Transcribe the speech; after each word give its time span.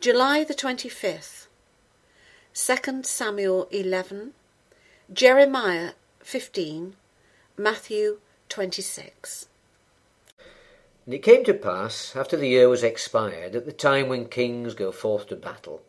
July 0.00 0.44
the 0.44 0.54
25th, 0.54 1.48
2 2.54 3.02
Samuel 3.02 3.66
11, 3.72 4.32
Jeremiah 5.12 5.90
15, 6.20 6.94
Matthew 7.56 8.18
26. 8.48 9.48
And 11.04 11.14
it 11.14 11.24
came 11.24 11.42
to 11.42 11.52
pass, 11.52 12.14
after 12.14 12.36
the 12.36 12.46
year 12.46 12.68
was 12.68 12.84
expired, 12.84 13.56
at 13.56 13.66
the 13.66 13.72
time 13.72 14.08
when 14.08 14.28
kings 14.28 14.74
go 14.74 14.92
forth 14.92 15.26
to 15.30 15.34
battle, 15.34 15.82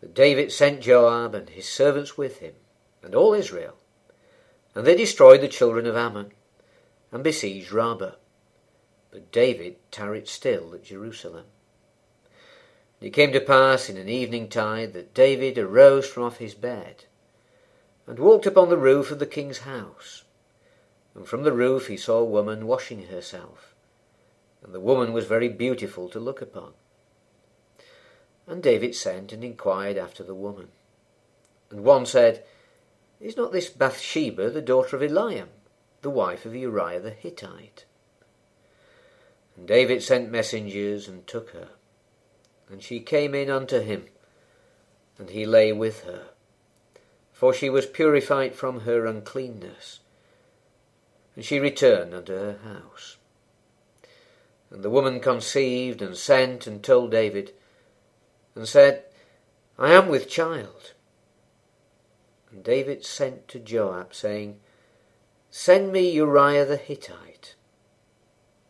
that 0.00 0.14
David 0.14 0.50
sent 0.50 0.80
Joab 0.80 1.34
and 1.34 1.50
his 1.50 1.68
servants 1.68 2.16
with 2.16 2.38
him, 2.38 2.54
and 3.02 3.14
all 3.14 3.34
Israel. 3.34 3.76
And 4.74 4.86
they 4.86 4.96
destroyed 4.96 5.42
the 5.42 5.48
children 5.48 5.84
of 5.84 5.94
Ammon, 5.94 6.32
and 7.12 7.22
besieged 7.22 7.70
Rabbah. 7.70 8.12
But 9.10 9.30
David 9.30 9.76
tarried 9.90 10.26
still 10.26 10.74
at 10.74 10.84
Jerusalem. 10.84 11.44
And 13.00 13.06
it 13.06 13.12
came 13.12 13.32
to 13.32 13.40
pass 13.40 13.88
in 13.88 13.96
an 13.96 14.10
evening 14.10 14.48
tide 14.48 14.92
that 14.92 15.14
David 15.14 15.56
arose 15.56 16.06
from 16.06 16.24
off 16.24 16.36
his 16.36 16.54
bed, 16.54 17.04
and 18.06 18.18
walked 18.18 18.44
upon 18.44 18.68
the 18.68 18.76
roof 18.76 19.10
of 19.10 19.18
the 19.18 19.26
king's 19.26 19.58
house. 19.58 20.24
And 21.14 21.26
from 21.26 21.42
the 21.42 21.52
roof 21.52 21.86
he 21.86 21.96
saw 21.96 22.18
a 22.18 22.24
woman 22.24 22.66
washing 22.66 23.06
herself, 23.06 23.74
and 24.62 24.74
the 24.74 24.80
woman 24.80 25.14
was 25.14 25.26
very 25.26 25.48
beautiful 25.48 26.10
to 26.10 26.20
look 26.20 26.42
upon. 26.42 26.74
And 28.46 28.62
David 28.62 28.94
sent 28.94 29.32
and 29.32 29.42
inquired 29.42 29.96
after 29.96 30.22
the 30.22 30.34
woman. 30.34 30.68
And 31.70 31.84
one 31.84 32.04
said, 32.04 32.44
Is 33.18 33.36
not 33.36 33.52
this 33.52 33.70
Bathsheba 33.70 34.50
the 34.50 34.60
daughter 34.60 34.96
of 34.96 35.02
Eliam, 35.02 35.48
the 36.02 36.10
wife 36.10 36.44
of 36.44 36.54
Uriah 36.54 37.00
the 37.00 37.10
Hittite? 37.10 37.84
And 39.56 39.66
David 39.66 40.02
sent 40.02 40.30
messengers 40.30 41.08
and 41.08 41.26
took 41.26 41.50
her. 41.50 41.68
And 42.70 42.82
she 42.82 43.00
came 43.00 43.34
in 43.34 43.50
unto 43.50 43.80
him, 43.80 44.06
and 45.18 45.30
he 45.30 45.44
lay 45.44 45.72
with 45.72 46.04
her. 46.04 46.28
For 47.32 47.52
she 47.52 47.68
was 47.68 47.86
purified 47.86 48.54
from 48.54 48.80
her 48.80 49.06
uncleanness. 49.06 50.00
And 51.34 51.44
she 51.44 51.58
returned 51.58 52.14
unto 52.14 52.34
her 52.34 52.58
house. 52.62 53.16
And 54.70 54.82
the 54.84 54.90
woman 54.90 55.20
conceived 55.20 56.00
and 56.00 56.16
sent 56.16 56.66
and 56.66 56.82
told 56.82 57.10
David, 57.10 57.52
and 58.54 58.68
said, 58.68 59.04
I 59.78 59.92
am 59.92 60.08
with 60.08 60.28
child. 60.28 60.92
And 62.50 62.62
David 62.62 63.04
sent 63.04 63.48
to 63.48 63.58
Joab, 63.58 64.14
saying, 64.14 64.60
Send 65.50 65.92
me 65.92 66.10
Uriah 66.10 66.66
the 66.66 66.76
Hittite. 66.76 67.54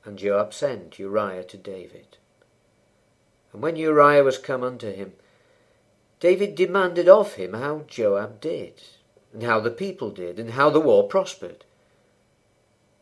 And 0.05 0.19
Joab 0.19 0.55
sent 0.55 0.99
Uriah 0.99 1.45
to 1.45 1.57
David. 1.59 2.17
And 3.53 3.63
when 3.63 3.77
Uriah 3.77 4.25
was 4.25 4.39
come 4.39 4.63
unto 4.63 4.93
him, 4.93 5.15
David 6.21 6.55
demanded 6.55 7.09
of 7.09 7.35
him 7.35 7.55
how 7.55 7.85
Joab 7.89 8.41
did, 8.41 8.83
and 9.33 9.43
how 9.43 9.59
the 9.61 9.71
people 9.71 10.11
did, 10.11 10.39
and 10.39 10.51
how 10.51 10.71
the 10.71 10.81
war 10.81 11.09
prospered. 11.09 11.65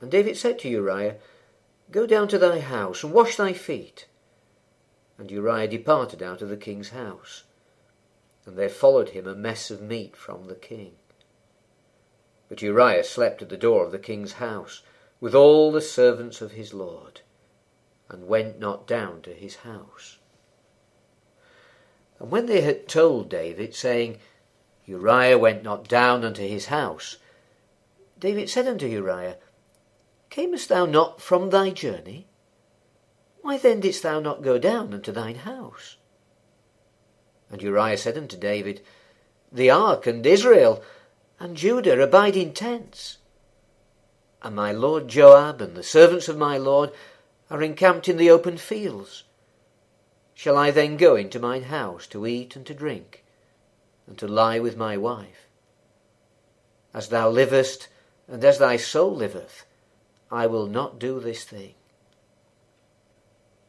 And 0.00 0.10
David 0.10 0.36
said 0.36 0.58
to 0.60 0.68
Uriah, 0.68 1.16
Go 1.90 2.06
down 2.06 2.28
to 2.28 2.38
thy 2.38 2.60
house, 2.60 3.02
and 3.02 3.12
wash 3.12 3.36
thy 3.36 3.52
feet. 3.52 4.06
And 5.18 5.30
Uriah 5.30 5.68
departed 5.68 6.22
out 6.22 6.42
of 6.42 6.48
the 6.48 6.56
king's 6.56 6.90
house, 6.90 7.42
and 8.46 8.56
there 8.56 8.68
followed 8.68 9.10
him 9.10 9.26
a 9.26 9.34
mess 9.34 9.70
of 9.70 9.82
meat 9.82 10.16
from 10.16 10.46
the 10.46 10.54
king. 10.54 10.94
But 12.48 12.62
Uriah 12.62 13.04
slept 13.04 13.42
at 13.42 13.48
the 13.48 13.56
door 13.56 13.84
of 13.84 13.92
the 13.92 13.98
king's 13.98 14.34
house, 14.34 14.82
with 15.20 15.34
all 15.34 15.72
the 15.72 15.80
servants 15.80 16.40
of 16.40 16.52
his 16.52 16.72
lord, 16.72 17.22
and 18.08 18.28
went 18.28 18.60
not 18.60 18.86
down 18.86 19.22
to 19.22 19.34
his 19.34 19.56
house. 19.56 20.17
And 22.18 22.30
when 22.30 22.46
they 22.46 22.62
had 22.62 22.88
told 22.88 23.28
David, 23.28 23.74
saying, 23.74 24.18
Uriah 24.86 25.38
went 25.38 25.62
not 25.62 25.88
down 25.88 26.24
unto 26.24 26.42
his 26.42 26.66
house, 26.66 27.18
David 28.18 28.50
said 28.50 28.66
unto 28.66 28.86
Uriah, 28.86 29.36
Camest 30.30 30.68
thou 30.68 30.86
not 30.86 31.20
from 31.20 31.50
thy 31.50 31.70
journey? 31.70 32.26
Why 33.42 33.56
then 33.56 33.80
didst 33.80 34.02
thou 34.02 34.20
not 34.20 34.42
go 34.42 34.58
down 34.58 34.92
unto 34.92 35.12
thine 35.12 35.36
house? 35.36 35.96
And 37.50 37.62
Uriah 37.62 37.96
said 37.96 38.18
unto 38.18 38.36
David, 38.36 38.82
The 39.52 39.70
ark 39.70 40.06
and 40.06 40.26
Israel 40.26 40.82
and 41.40 41.56
Judah 41.56 42.00
abide 42.02 42.36
in 42.36 42.52
tents, 42.52 43.18
and 44.42 44.54
my 44.54 44.72
lord 44.72 45.08
Joab 45.08 45.60
and 45.60 45.76
the 45.76 45.82
servants 45.82 46.28
of 46.28 46.36
my 46.36 46.58
lord 46.58 46.90
are 47.50 47.62
encamped 47.62 48.08
in 48.08 48.16
the 48.16 48.30
open 48.30 48.58
fields. 48.58 49.24
Shall 50.38 50.56
I 50.56 50.70
then 50.70 50.96
go 50.96 51.16
into 51.16 51.40
mine 51.40 51.64
house 51.64 52.06
to 52.06 52.24
eat 52.24 52.54
and 52.54 52.64
to 52.66 52.72
drink, 52.72 53.24
and 54.06 54.16
to 54.18 54.28
lie 54.28 54.60
with 54.60 54.76
my 54.76 54.96
wife? 54.96 55.48
As 56.94 57.08
thou 57.08 57.28
livest, 57.28 57.88
and 58.28 58.44
as 58.44 58.58
thy 58.58 58.76
soul 58.76 59.12
liveth, 59.12 59.66
I 60.30 60.46
will 60.46 60.68
not 60.68 61.00
do 61.00 61.18
this 61.18 61.42
thing. 61.42 61.74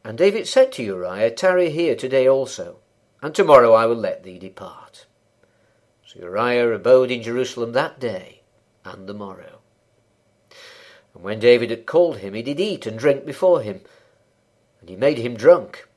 And 0.04 0.16
David 0.16 0.46
said 0.46 0.70
to 0.74 0.84
Uriah, 0.84 1.32
Tarry 1.32 1.70
here 1.70 1.96
today 1.96 2.28
also, 2.28 2.76
and 3.20 3.34
tomorrow 3.34 3.72
I 3.72 3.86
will 3.86 3.96
let 3.96 4.22
thee 4.22 4.38
depart. 4.38 5.06
So 6.06 6.20
Uriah 6.20 6.72
abode 6.72 7.10
in 7.10 7.24
Jerusalem 7.24 7.72
that 7.72 7.98
day 7.98 8.42
and 8.84 9.08
the 9.08 9.12
morrow. 9.12 9.58
And 11.14 11.24
when 11.24 11.40
David 11.40 11.70
had 11.70 11.84
called 11.84 12.18
him, 12.18 12.34
he 12.34 12.42
did 12.42 12.60
eat 12.60 12.86
and 12.86 12.96
drink 12.96 13.26
before 13.26 13.60
him, 13.60 13.80
and 14.78 14.88
he 14.88 14.94
made 14.94 15.18
him 15.18 15.34
drunk. 15.34 15.88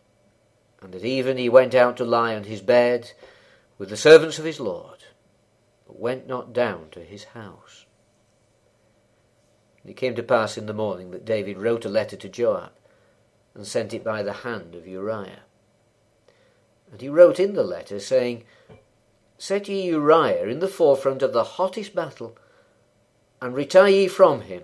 And 0.83 0.93
at 0.93 1.05
even 1.05 1.37
he 1.37 1.47
went 1.47 1.73
out 1.73 1.95
to 1.97 2.05
lie 2.05 2.35
on 2.35 2.43
his 2.43 2.61
bed 2.61 3.13
with 3.77 3.89
the 3.89 3.97
servants 3.97 4.37
of 4.37 4.45
his 4.45 4.59
lord, 4.59 5.05
but 5.87 5.99
went 5.99 6.27
not 6.27 6.53
down 6.53 6.89
to 6.91 6.99
his 6.99 7.23
house. 7.23 7.85
And 9.81 9.91
it 9.91 9.97
came 9.97 10.15
to 10.15 10.23
pass 10.23 10.57
in 10.57 10.65
the 10.65 10.73
morning 10.73 11.11
that 11.11 11.25
David 11.25 11.57
wrote 11.57 11.85
a 11.85 11.89
letter 11.89 12.17
to 12.17 12.29
Joab, 12.29 12.71
and 13.55 13.65
sent 13.65 13.93
it 13.93 14.03
by 14.03 14.23
the 14.23 14.33
hand 14.33 14.75
of 14.75 14.87
Uriah. 14.87 15.43
And 16.91 17.01
he 17.01 17.09
wrote 17.09 17.39
in 17.39 17.53
the 17.53 17.63
letter, 17.63 17.99
saying, 17.99 18.43
Set 19.37 19.67
ye 19.67 19.83
Uriah 19.83 20.47
in 20.47 20.59
the 20.59 20.67
forefront 20.67 21.21
of 21.21 21.33
the 21.33 21.43
hottest 21.43 21.95
battle, 21.95 22.37
and 23.41 23.55
retire 23.55 23.87
ye 23.87 24.07
from 24.07 24.41
him, 24.41 24.63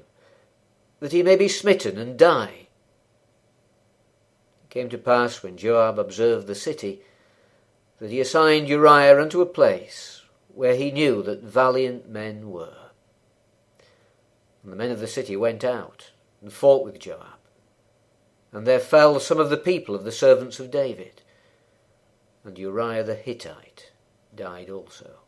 that 1.00 1.12
he 1.12 1.24
may 1.24 1.36
be 1.36 1.48
smitten 1.48 1.98
and 1.98 2.18
die. 2.18 2.69
Came 4.70 4.90
to 4.90 4.98
pass 4.98 5.42
when 5.42 5.58
Joab 5.58 5.98
observed 5.98 6.48
the 6.48 6.56
city, 6.56 7.02
that 8.00 8.12
he 8.12 8.22
assigned 8.22 8.70
Uriah 8.70 9.22
unto 9.22 9.42
a 9.42 9.46
place 9.46 10.22
where 10.54 10.76
he 10.76 10.92
knew 10.92 11.22
that 11.24 11.42
valiant 11.42 12.10
men 12.10 12.52
were. 12.52 12.92
And 14.64 14.72
the 14.72 14.78
men 14.78 14.92
of 14.92 15.00
the 15.00 15.08
city 15.08 15.36
went 15.36 15.64
out 15.64 16.12
and 16.42 16.52
fought 16.52 16.84
with 16.84 17.00
Joab. 17.00 17.40
And 18.52 18.66
there 18.66 18.80
fell 18.80 19.20
some 19.20 19.40
of 19.40 19.50
the 19.50 19.58
people 19.58 19.96
of 19.96 20.04
the 20.04 20.12
servants 20.12 20.60
of 20.60 20.72
David. 20.72 21.22
And 22.44 22.58
Uriah 22.58 23.04
the 23.04 23.16
Hittite 23.16 23.92
died 24.36 24.70
also. 24.70 25.20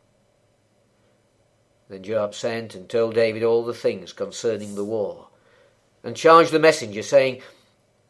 Then 1.88 2.02
Joab 2.02 2.34
sent 2.34 2.74
and 2.74 2.88
told 2.88 3.14
David 3.14 3.42
all 3.42 3.64
the 3.64 3.74
things 3.74 4.12
concerning 4.12 4.74
the 4.74 4.84
war 4.84 5.28
and 6.02 6.16
charged 6.16 6.52
the 6.52 6.58
messenger, 6.58 7.02
saying, 7.02 7.42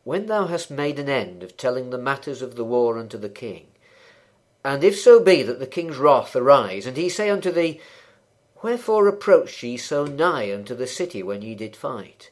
When 0.05 0.27
thou 0.27 0.47
hast 0.47 0.71
made 0.71 0.99
an 0.99 1.09
end 1.09 1.43
of 1.43 1.57
telling 1.57 1.91
the 1.91 1.99
matters 1.99 2.43
of 2.43 2.57
the 2.57 2.65
war 2.65 2.99
unto 2.99 3.17
the 3.17 3.29
king, 3.29 3.69
and 4.65 4.83
if 4.83 4.99
so 4.99 5.21
be 5.21 5.43
that 5.43 5.59
the 5.61 5.67
king's 5.67 5.97
wrath 5.97 6.35
arise, 6.35 6.87
and 6.87 6.97
he 6.97 7.09
say 7.09 7.31
unto 7.31 7.51
thee, 7.51 7.81
Wherefore 8.63 9.09
approached 9.09 9.63
ye 9.63 9.77
so 9.77 10.05
nigh 10.05 10.53
unto 10.53 10.75
the 10.75 10.87
city 10.87 11.23
when 11.23 11.43
ye 11.43 11.55
did 11.55 11.75
fight? 11.75 12.31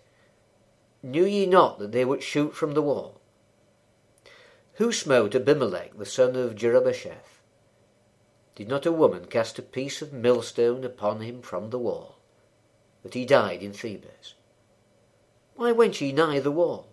Knew 1.03 1.25
ye 1.25 1.47
not 1.47 1.79
that 1.79 1.93
they 1.93 2.05
would 2.05 2.23
shoot 2.23 2.55
from 2.55 2.75
the 2.75 2.83
wall? 2.83 3.21
Who 4.75 4.93
smote 4.93 5.35
Abimelech 5.35 5.97
the 5.97 6.07
son 6.07 6.37
of 6.37 6.55
Jerubbesheth? 6.55 7.41
Did 8.55 8.69
not 8.69 8.87
a 8.87 8.93
woman 8.93 9.27
cast 9.27 9.59
a 9.59 9.63
piece 9.63 10.03
of 10.03 10.13
millstone 10.13 10.85
upon 10.85 11.21
him 11.21 11.41
from 11.43 11.71
the 11.71 11.79
wall, 11.79 12.19
that 13.03 13.15
he 13.15 13.25
died 13.25 13.63
in 13.63 13.73
Thebez? 13.73 14.35
Why 15.57 15.73
went 15.73 16.01
ye 16.01 16.13
nigh 16.13 16.41
the 16.41 16.51
wall? 16.51 16.90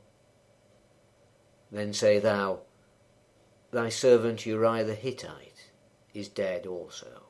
Then 1.71 1.93
say 1.93 2.19
thou, 2.19 2.59
Thy 3.71 3.89
servant 3.89 4.45
Uriah 4.45 4.85
the 4.85 4.95
Hittite 4.95 5.71
is 6.13 6.29
dead 6.29 6.65
also. 6.65 7.23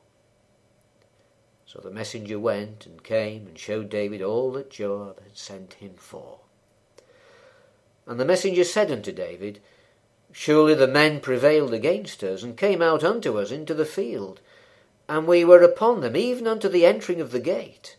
So 1.66 1.80
the 1.80 1.90
messenger 1.90 2.38
went 2.38 2.86
and 2.86 3.02
came 3.02 3.46
and 3.46 3.58
showed 3.58 3.90
David 3.90 4.22
all 4.22 4.52
that 4.52 4.70
Joab 4.70 5.20
had 5.22 5.36
sent 5.36 5.74
him 5.74 5.94
for. 5.96 6.40
And 8.06 8.18
the 8.18 8.24
messenger 8.24 8.64
said 8.64 8.90
unto 8.90 9.12
David, 9.12 9.60
Surely 10.32 10.74
the 10.74 10.86
men 10.86 11.20
prevailed 11.20 11.74
against 11.74 12.22
us, 12.22 12.42
and 12.42 12.56
came 12.56 12.80
out 12.80 13.04
unto 13.04 13.38
us 13.38 13.50
into 13.50 13.74
the 13.74 13.84
field, 13.84 14.40
and 15.08 15.26
we 15.26 15.44
were 15.44 15.62
upon 15.62 16.00
them 16.00 16.16
even 16.16 16.46
unto 16.46 16.68
the 16.68 16.86
entering 16.86 17.20
of 17.20 17.32
the 17.32 17.40
gate. 17.40 17.96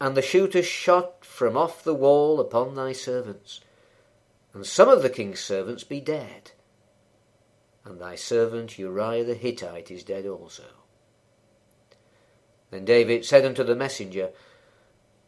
And 0.00 0.16
the 0.16 0.22
shooters 0.22 0.66
shot 0.66 1.24
from 1.24 1.56
off 1.56 1.84
the 1.84 1.94
wall 1.94 2.40
upon 2.40 2.74
thy 2.74 2.92
servants, 2.92 3.60
and 4.52 4.66
some 4.66 4.88
of 4.88 5.02
the 5.02 5.10
king's 5.10 5.40
servants 5.40 5.84
be 5.84 6.00
dead. 6.00 6.52
and 7.84 8.00
thy 8.00 8.14
servant 8.14 8.78
Uriah 8.78 9.24
the 9.24 9.34
Hittite 9.34 9.90
is 9.90 10.04
dead 10.04 10.26
also. 10.26 10.64
Then 12.70 12.84
David 12.84 13.24
said 13.24 13.44
unto 13.44 13.64
the 13.64 13.74
messenger, 13.74 14.30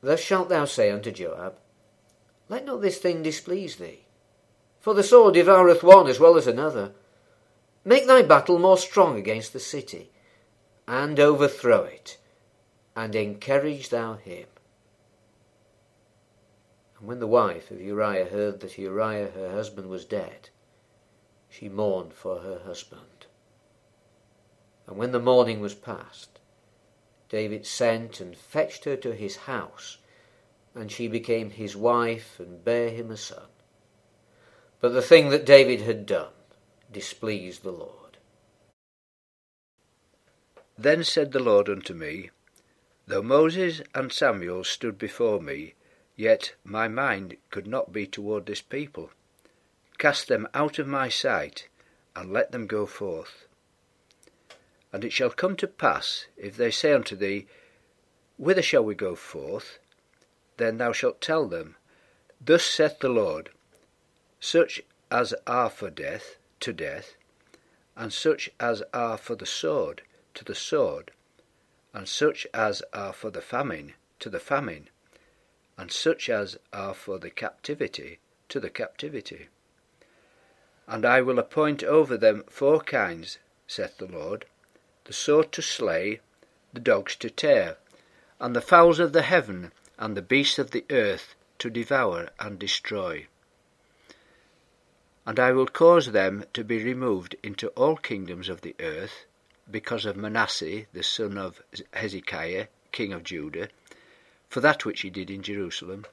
Thus 0.01 0.21
shalt 0.21 0.49
thou 0.49 0.65
say 0.65 0.91
unto 0.91 1.11
Joab, 1.11 1.59
Let 2.49 2.65
not 2.65 2.83
this 2.83 2.99
thing 2.99 3.23
displease 3.23 3.77
thee, 3.77 4.05
for 4.81 4.95
the 4.95 5.03
sword 5.03 5.35
devoureth 5.35 5.83
one 5.83 6.09
as 6.09 6.21
well 6.21 6.37
as 6.37 6.47
another. 6.47 6.93
Make 7.85 8.07
thy 8.07 8.23
battle 8.23 8.59
more 8.59 8.79
strong 8.79 9.19
against 9.19 9.53
the 9.53 9.61
city, 9.61 10.11
and 10.87 11.19
overthrow 11.19 11.85
it, 11.85 12.19
and 12.95 13.15
encourage 13.15 13.89
thou 13.89 14.15
him. 14.15 14.47
And 17.03 17.09
when 17.09 17.19
the 17.19 17.27
wife 17.27 17.73
of 17.73 17.81
Uriah 17.81 18.27
heard 18.27 18.61
that 18.61 18.79
Uriah 18.79 19.33
her 19.35 19.51
husband 19.51 19.89
was 19.89 20.05
dead, 20.05 20.51
she 21.49 21.69
mourned 21.69 22.15
for 22.15 22.43
her 22.43 22.61
husband. 22.61 23.27
And 24.87 24.97
when 24.97 25.11
the 25.11 25.19
mourning 25.19 25.59
was 25.59 25.75
past, 25.75 26.39
David 27.29 27.67
sent 27.67 28.21
and 28.21 28.37
fetched 28.37 28.85
her 28.85 28.95
to 28.99 29.17
his 29.17 29.35
house, 29.51 29.99
and 30.77 30.93
she 30.93 31.09
became 31.09 31.51
his 31.51 31.75
wife 31.75 32.39
and 32.39 32.65
bare 32.65 32.91
him 32.91 33.11
a 33.11 33.17
son. 33.17 33.49
But 34.81 34.91
the 34.91 35.03
thing 35.03 35.31
that 35.31 35.45
David 35.45 35.81
had 35.81 36.07
done 36.07 36.31
displeased 36.93 37.65
the 37.65 37.73
Lord. 37.73 38.19
Then 40.79 41.03
said 41.03 41.33
the 41.33 41.43
Lord 41.43 41.69
unto 41.69 41.95
me, 41.95 42.31
Though 43.09 43.23
Moses 43.23 43.83
and 43.93 44.13
Samuel 44.13 44.63
stood 44.63 44.99
before 44.99 45.41
me, 45.41 45.75
Yet 46.17 46.55
my 46.63 46.89
mind 46.89 47.39
could 47.51 47.67
not 47.67 47.91
be 47.91 48.07
toward 48.07 48.45
this 48.45 48.61
people. 48.61 49.11
Cast 49.97 50.29
them 50.29 50.47
out 50.53 50.79
of 50.79 50.87
my 50.87 51.09
sight, 51.09 51.69
and 52.15 52.31
let 52.31 52.53
them 52.53 52.67
go 52.67 52.85
forth. 52.85 53.47
And 54.93 55.05
it 55.05 55.13
shall 55.13 55.31
come 55.31 55.57
to 55.57 55.67
pass, 55.67 56.27
if 56.37 56.57
they 56.57 56.71
say 56.71 56.93
unto 56.93 57.17
thee, 57.17 57.47
Whither 58.37 58.61
shall 58.61 58.85
we 58.85 58.95
go 58.95 59.15
forth? 59.15 59.79
Then 60.59 60.77
thou 60.77 60.93
shalt 60.93 61.23
tell 61.23 61.49
them, 61.49 61.77
Thus 62.41 62.65
saith 62.65 62.99
the 62.99 63.09
Lord, 63.09 63.51
Such 64.39 64.83
as 65.11 65.33
are 65.47 65.71
for 65.71 65.89
death, 65.89 66.37
to 66.61 66.75
death, 66.75 67.15
and 67.97 68.13
such 68.13 68.51
as 68.61 68.83
are 68.93 69.17
for 69.17 69.35
the 69.35 69.47
sword, 69.47 70.03
to 70.35 70.45
the 70.45 70.55
sword, 70.55 71.13
and 71.95 72.07
such 72.07 72.47
as 72.53 72.83
are 72.93 73.15
for 73.15 73.31
the 73.31 73.41
famine, 73.41 73.95
to 74.19 74.29
the 74.29 74.41
famine 74.41 74.91
and 75.77 75.91
such 75.91 76.29
as 76.29 76.59
are 76.73 76.95
for 76.95 77.19
the 77.19 77.31
captivity 77.31 78.19
to 78.49 78.61
the 78.61 78.71
captivity. 78.71 79.49
And 80.87 81.05
I 81.05 81.23
will 81.23 81.39
appoint 81.39 81.83
over 81.83 82.17
them 82.17 82.45
four 82.49 82.81
kinds, 82.81 83.39
saith 83.67 83.99
the 83.99 84.07
Lord 84.07 84.47
the 85.05 85.13
sword 85.13 85.51
to 85.53 85.63
slay, 85.63 86.21
the 86.73 86.81
dogs 86.81 87.17
to 87.17 87.29
tear, 87.29 87.77
and 88.39 88.55
the 88.55 88.61
fowls 88.61 89.01
of 89.01 89.13
the 89.13 89.23
heaven, 89.23 89.73
and 89.99 90.17
the 90.17 90.23
beasts 90.23 90.59
of 90.59 90.71
the 90.71 90.85
earth 90.91 91.35
to 91.59 91.69
devour 91.69 92.31
and 92.39 92.59
destroy. 92.59 93.27
And 95.27 95.39
I 95.39 95.53
will 95.53 95.67
cause 95.67 96.13
them 96.13 96.45
to 96.55 96.65
be 96.65 96.83
removed 96.83 97.37
into 97.43 97.69
all 97.71 97.97
kingdoms 97.97 98.49
of 98.49 98.61
the 98.61 98.75
earth, 98.81 99.27
because 99.71 100.05
of 100.05 100.17
Manasseh 100.17 100.87
the 100.93 101.03
son 101.03 101.39
of 101.39 101.63
Hezekiah, 101.93 102.67
king 102.91 103.13
of 103.13 103.25
Judah, 103.25 103.69
for 104.53 104.61
that 104.61 104.85
which 104.85 105.01
he 105.01 105.09
did 105.09 105.31
in 105.31 105.43
Jerusalem. 105.43 106.05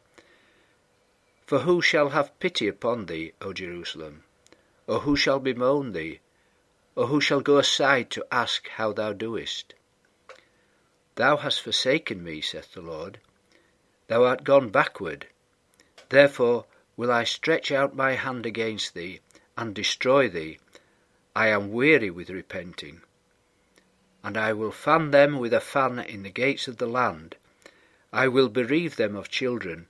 For 1.46 1.60
who 1.60 1.82
shall 1.82 2.12
have 2.12 2.40
pity 2.40 2.70
upon 2.70 3.08
thee, 3.08 3.34
O 3.42 3.52
Jerusalem? 3.52 4.24
Or 4.88 5.02
who 5.02 5.18
shall 5.18 5.40
bemoan 5.40 5.92
thee? 5.92 6.22
Or 6.96 7.08
who 7.08 7.20
shall 7.20 7.42
go 7.42 7.58
aside 7.58 8.10
to 8.12 8.26
ask 8.32 8.70
how 8.70 8.94
thou 8.94 9.12
doest? 9.12 9.74
Thou 11.16 11.36
hast 11.36 11.60
forsaken 11.60 12.24
me, 12.24 12.40
saith 12.40 12.72
the 12.72 12.82
Lord. 12.82 13.20
Thou 14.08 14.24
art 14.24 14.46
gone 14.46 14.70
backward. 14.70 15.28
Therefore 16.08 16.66
will 16.96 17.12
I 17.12 17.26
stretch 17.26 17.74
out 17.74 17.94
my 17.94 18.14
hand 18.14 18.46
against 18.46 18.94
thee, 18.94 19.20
and 19.58 19.76
destroy 19.76 20.30
thee. 20.30 20.60
I 21.36 21.50
am 21.50 21.74
weary 21.74 22.10
with 22.10 22.30
repenting. 22.30 23.02
And 24.24 24.38
I 24.38 24.54
will 24.54 24.72
fan 24.72 25.12
them 25.12 25.40
with 25.40 25.54
a 25.54 25.60
fan 25.60 26.00
in 26.00 26.24
the 26.24 26.30
gates 26.30 26.70
of 26.70 26.78
the 26.78 26.88
land, 26.88 27.36
I 28.12 28.28
will 28.28 28.50
bereave 28.50 28.96
them 28.96 29.16
of 29.16 29.30
children. 29.30 29.88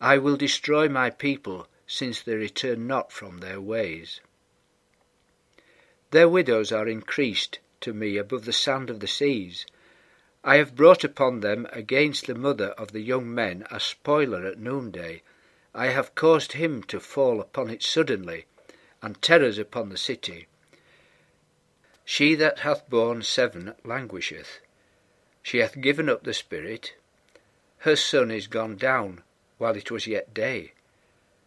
I 0.00 0.18
will 0.18 0.36
destroy 0.36 0.88
my 0.88 1.10
people, 1.10 1.68
since 1.86 2.22
they 2.22 2.34
return 2.34 2.86
not 2.86 3.10
from 3.10 3.38
their 3.38 3.60
ways. 3.60 4.20
Their 6.12 6.28
widows 6.28 6.70
are 6.70 6.86
increased 6.86 7.58
to 7.80 7.92
me 7.92 8.16
above 8.16 8.44
the 8.44 8.52
sand 8.52 8.88
of 8.90 9.00
the 9.00 9.08
seas. 9.08 9.66
I 10.44 10.56
have 10.56 10.76
brought 10.76 11.02
upon 11.02 11.40
them 11.40 11.66
against 11.72 12.26
the 12.26 12.34
mother 12.36 12.68
of 12.70 12.92
the 12.92 13.00
young 13.00 13.34
men 13.34 13.66
a 13.70 13.80
spoiler 13.80 14.46
at 14.46 14.58
noonday. 14.58 15.22
I 15.74 15.88
have 15.88 16.14
caused 16.14 16.52
him 16.52 16.84
to 16.84 17.00
fall 17.00 17.40
upon 17.40 17.68
it 17.68 17.82
suddenly, 17.82 18.46
and 19.02 19.20
terrors 19.20 19.58
upon 19.58 19.88
the 19.88 19.98
city. 19.98 20.46
She 22.04 22.36
that 22.36 22.60
hath 22.60 22.88
borne 22.88 23.22
seven 23.22 23.74
languisheth. 23.84 24.60
She 25.42 25.58
hath 25.58 25.80
given 25.80 26.08
up 26.08 26.22
the 26.22 26.34
spirit, 26.34 26.94
her 27.78 27.96
son 27.96 28.30
is 28.30 28.46
gone 28.46 28.76
down 28.76 29.22
while 29.58 29.76
it 29.76 29.90
was 29.90 30.06
yet 30.06 30.34
day. 30.34 30.72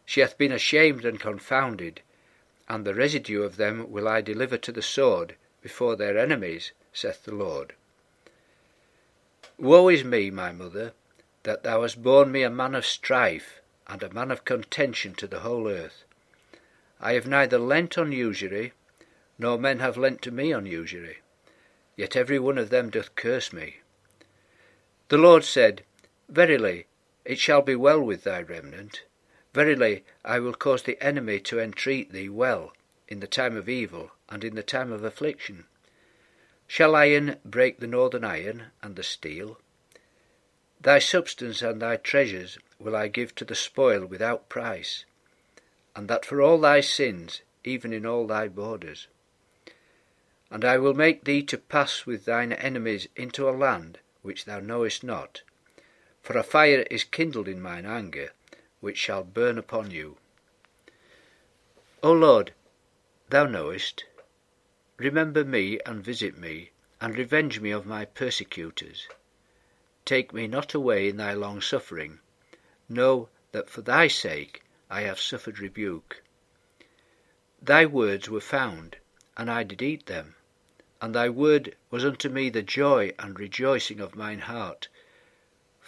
She 0.05 0.21
hath 0.21 0.37
been 0.37 0.51
ashamed 0.51 1.05
and 1.05 1.19
confounded, 1.19 2.01
and 2.67 2.85
the 2.85 2.95
residue 2.95 3.43
of 3.43 3.57
them 3.57 3.91
will 3.91 4.07
I 4.07 4.21
deliver 4.21 4.57
to 4.57 4.71
the 4.71 4.81
sword 4.81 5.35
before 5.61 5.95
their 5.95 6.17
enemies, 6.17 6.71
saith 6.93 7.23
the 7.23 7.35
Lord. 7.35 7.73
Woe 9.57 9.89
is 9.89 10.03
me, 10.03 10.29
my 10.29 10.51
mother, 10.51 10.93
that 11.43 11.63
thou 11.63 11.81
hast 11.81 12.01
borne 12.01 12.31
me 12.31 12.43
a 12.43 12.49
man 12.49 12.75
of 12.75 12.85
strife, 12.85 13.59
and 13.87 14.01
a 14.03 14.13
man 14.13 14.31
of 14.31 14.45
contention 14.45 15.13
to 15.15 15.27
the 15.27 15.39
whole 15.39 15.67
earth. 15.67 16.03
I 17.01 17.13
have 17.13 17.27
neither 17.27 17.57
lent 17.57 17.97
on 17.97 18.11
usury, 18.11 18.73
nor 19.37 19.57
men 19.57 19.79
have 19.79 19.97
lent 19.97 20.21
to 20.23 20.31
me 20.31 20.53
on 20.53 20.65
usury, 20.65 21.19
yet 21.95 22.15
every 22.15 22.39
one 22.39 22.57
of 22.57 22.69
them 22.69 22.89
doth 22.89 23.15
curse 23.15 23.51
me. 23.51 23.77
The 25.07 25.17
Lord 25.17 25.43
said, 25.43 25.83
Verily, 26.29 26.85
it 27.25 27.39
shall 27.39 27.63
be 27.63 27.75
well 27.75 27.99
with 27.99 28.23
thy 28.23 28.43
remnant. 28.43 29.03
Verily, 29.53 30.05
I 30.23 30.39
will 30.39 30.53
cause 30.53 30.83
the 30.83 31.01
enemy 31.03 31.39
to 31.39 31.59
entreat 31.59 32.11
thee 32.11 32.29
well 32.29 32.73
in 33.07 33.19
the 33.19 33.27
time 33.27 33.57
of 33.57 33.67
evil 33.67 34.11
and 34.29 34.43
in 34.43 34.53
the 34.53 34.61
time 34.61 34.91
of 34.91 35.03
affliction. 35.03 35.65
Shall 36.67 36.95
iron 36.95 37.37
break 37.43 37.79
the 37.79 37.87
northern 37.87 38.23
iron 38.23 38.65
and 38.83 38.95
the 38.95 39.01
steel? 39.01 39.59
Thy 40.79 40.99
substance 40.99 41.63
and 41.63 41.81
thy 41.81 41.97
treasures 41.97 42.59
will 42.77 42.95
I 42.95 43.07
give 43.07 43.33
to 43.35 43.43
the 43.43 43.55
spoil 43.55 44.05
without 44.05 44.49
price, 44.49 45.05
and 45.95 46.07
that 46.09 46.25
for 46.25 46.43
all 46.43 46.59
thy 46.59 46.81
sins, 46.81 47.41
even 47.63 47.91
in 47.91 48.05
all 48.05 48.27
thy 48.27 48.47
borders. 48.47 49.07
And 50.51 50.63
I 50.63 50.77
will 50.77 50.93
make 50.93 51.23
thee 51.23 51.41
to 51.43 51.57
pass 51.57 52.05
with 52.05 52.25
thine 52.25 52.53
enemies 52.53 53.07
into 53.15 53.49
a 53.49 53.51
land 53.51 53.97
which 54.21 54.45
thou 54.45 54.59
knowest 54.59 55.03
not, 55.03 55.41
for 56.29 56.37
a 56.37 56.43
fire 56.43 56.85
is 56.91 57.03
kindled 57.05 57.47
in 57.47 57.59
mine 57.59 57.87
anger, 57.87 58.29
which 58.81 58.99
shall 58.99 59.23
burn 59.23 59.57
upon 59.57 59.89
you. 59.89 60.15
O 62.03 62.11
Lord, 62.11 62.53
thou 63.29 63.47
knowest, 63.47 64.05
remember 64.97 65.43
me 65.43 65.79
and 65.87 66.03
visit 66.03 66.37
me, 66.37 66.69
and 67.01 67.17
revenge 67.17 67.59
me 67.59 67.71
of 67.71 67.87
my 67.87 68.05
persecutors. 68.05 69.07
Take 70.05 70.31
me 70.31 70.45
not 70.45 70.75
away 70.75 71.09
in 71.09 71.17
thy 71.17 71.33
long 71.33 71.61
suffering. 71.61 72.19
Know 72.87 73.29
that 73.51 73.67
for 73.67 73.81
thy 73.81 74.07
sake 74.07 74.61
I 74.87 75.01
have 75.01 75.19
suffered 75.19 75.57
rebuke. 75.57 76.21
Thy 77.59 77.87
words 77.87 78.29
were 78.29 78.39
found, 78.39 78.97
and 79.35 79.49
I 79.49 79.63
did 79.63 79.81
eat 79.81 80.05
them, 80.05 80.35
and 81.01 81.15
thy 81.15 81.29
word 81.29 81.75
was 81.89 82.05
unto 82.05 82.29
me 82.29 82.51
the 82.51 82.61
joy 82.61 83.13
and 83.17 83.39
rejoicing 83.39 83.99
of 83.99 84.15
mine 84.15 84.41
heart. 84.41 84.89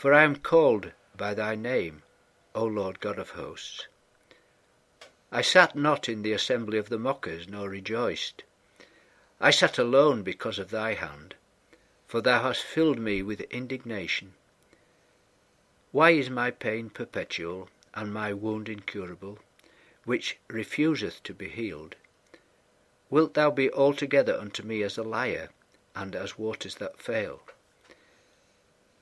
For 0.02 0.16
I 0.16 0.24
am 0.24 0.38
called 0.38 0.94
by 1.16 1.36
thy 1.36 1.54
name, 1.54 2.02
O 2.56 2.66
Lord 2.66 3.00
God 3.02 3.20
of 3.20 3.38
hosts. 3.38 3.86
I 5.32 5.44
sat 5.44 5.76
not 5.76 6.10
in 6.10 6.24
the 6.24 6.34
assembly 6.34 6.80
of 6.80 6.90
the 6.90 6.98
mockers, 6.98 7.48
nor 7.48 7.70
rejoiced. 7.70 8.44
I 9.40 9.52
sat 9.52 9.78
alone 9.78 10.24
because 10.24 10.58
of 10.58 10.72
thy 10.72 10.96
hand, 10.96 11.36
for 12.08 12.20
thou 12.20 12.42
hast 12.42 12.64
filled 12.64 12.98
me 12.98 13.22
with 13.22 13.42
indignation. 13.52 14.34
Why 15.92 16.10
is 16.10 16.32
my 16.32 16.50
pain 16.50 16.90
perpetual, 16.90 17.70
and 17.94 18.12
my 18.12 18.34
wound 18.34 18.70
incurable, 18.70 19.38
which 20.06 20.40
refuseth 20.48 21.22
to 21.22 21.36
be 21.36 21.48
healed? 21.48 21.96
Wilt 23.12 23.36
thou 23.36 23.52
be 23.52 23.70
altogether 23.72 24.36
unto 24.36 24.64
me 24.64 24.82
as 24.82 24.98
a 24.98 25.04
liar, 25.04 25.52
and 25.96 26.16
as 26.16 26.40
waters 26.40 26.78
that 26.78 27.00
fail? 27.00 27.44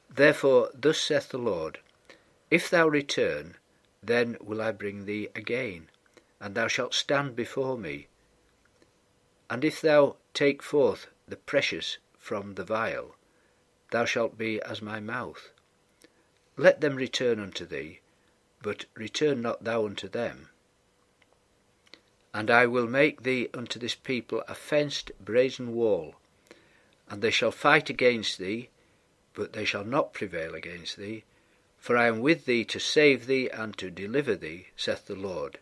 Therefore 0.09 0.71
thus 0.73 0.99
saith 0.99 1.29
the 1.29 1.37
Lord, 1.37 1.79
If 2.49 2.69
thou 2.69 2.87
return, 2.87 3.57
then 4.01 4.37
will 4.41 4.61
I 4.61 4.71
bring 4.71 5.05
thee 5.05 5.29
again, 5.35 5.89
and 6.39 6.55
thou 6.55 6.67
shalt 6.67 6.93
stand 6.93 7.35
before 7.35 7.77
me. 7.77 8.07
And 9.49 9.63
if 9.63 9.81
thou 9.81 10.17
take 10.33 10.63
forth 10.63 11.07
the 11.27 11.37
precious 11.37 11.97
from 12.17 12.55
the 12.55 12.63
vial, 12.63 13.15
thou 13.91 14.05
shalt 14.05 14.37
be 14.37 14.61
as 14.61 14.81
my 14.81 14.99
mouth. 14.99 15.51
Let 16.57 16.81
them 16.81 16.95
return 16.95 17.39
unto 17.39 17.65
thee, 17.65 17.99
but 18.61 18.85
return 18.95 19.41
not 19.41 19.63
thou 19.63 19.85
unto 19.85 20.07
them. 20.07 20.49
And 22.33 22.51
I 22.51 22.65
will 22.65 22.87
make 22.87 23.23
thee 23.23 23.49
unto 23.53 23.79
this 23.79 23.95
people 23.95 24.43
a 24.47 24.55
fenced 24.55 25.11
brazen 25.19 25.73
wall, 25.73 26.15
and 27.07 27.21
they 27.21 27.31
shall 27.31 27.51
fight 27.51 27.89
against 27.89 28.37
thee, 28.37 28.69
but 29.39 29.53
they 29.53 29.63
shall 29.63 29.85
not 29.85 30.11
prevail 30.11 30.53
against 30.53 30.97
thee, 30.97 31.23
for 31.77 31.95
I 31.95 32.07
am 32.07 32.19
with 32.19 32.43
thee 32.43 32.65
to 32.65 32.77
save 32.77 33.25
thee 33.25 33.47
and 33.49 33.75
to 33.77 33.89
deliver 33.89 34.35
thee, 34.35 34.67
saith 34.75 35.05
the 35.05 35.15
Lord. 35.15 35.59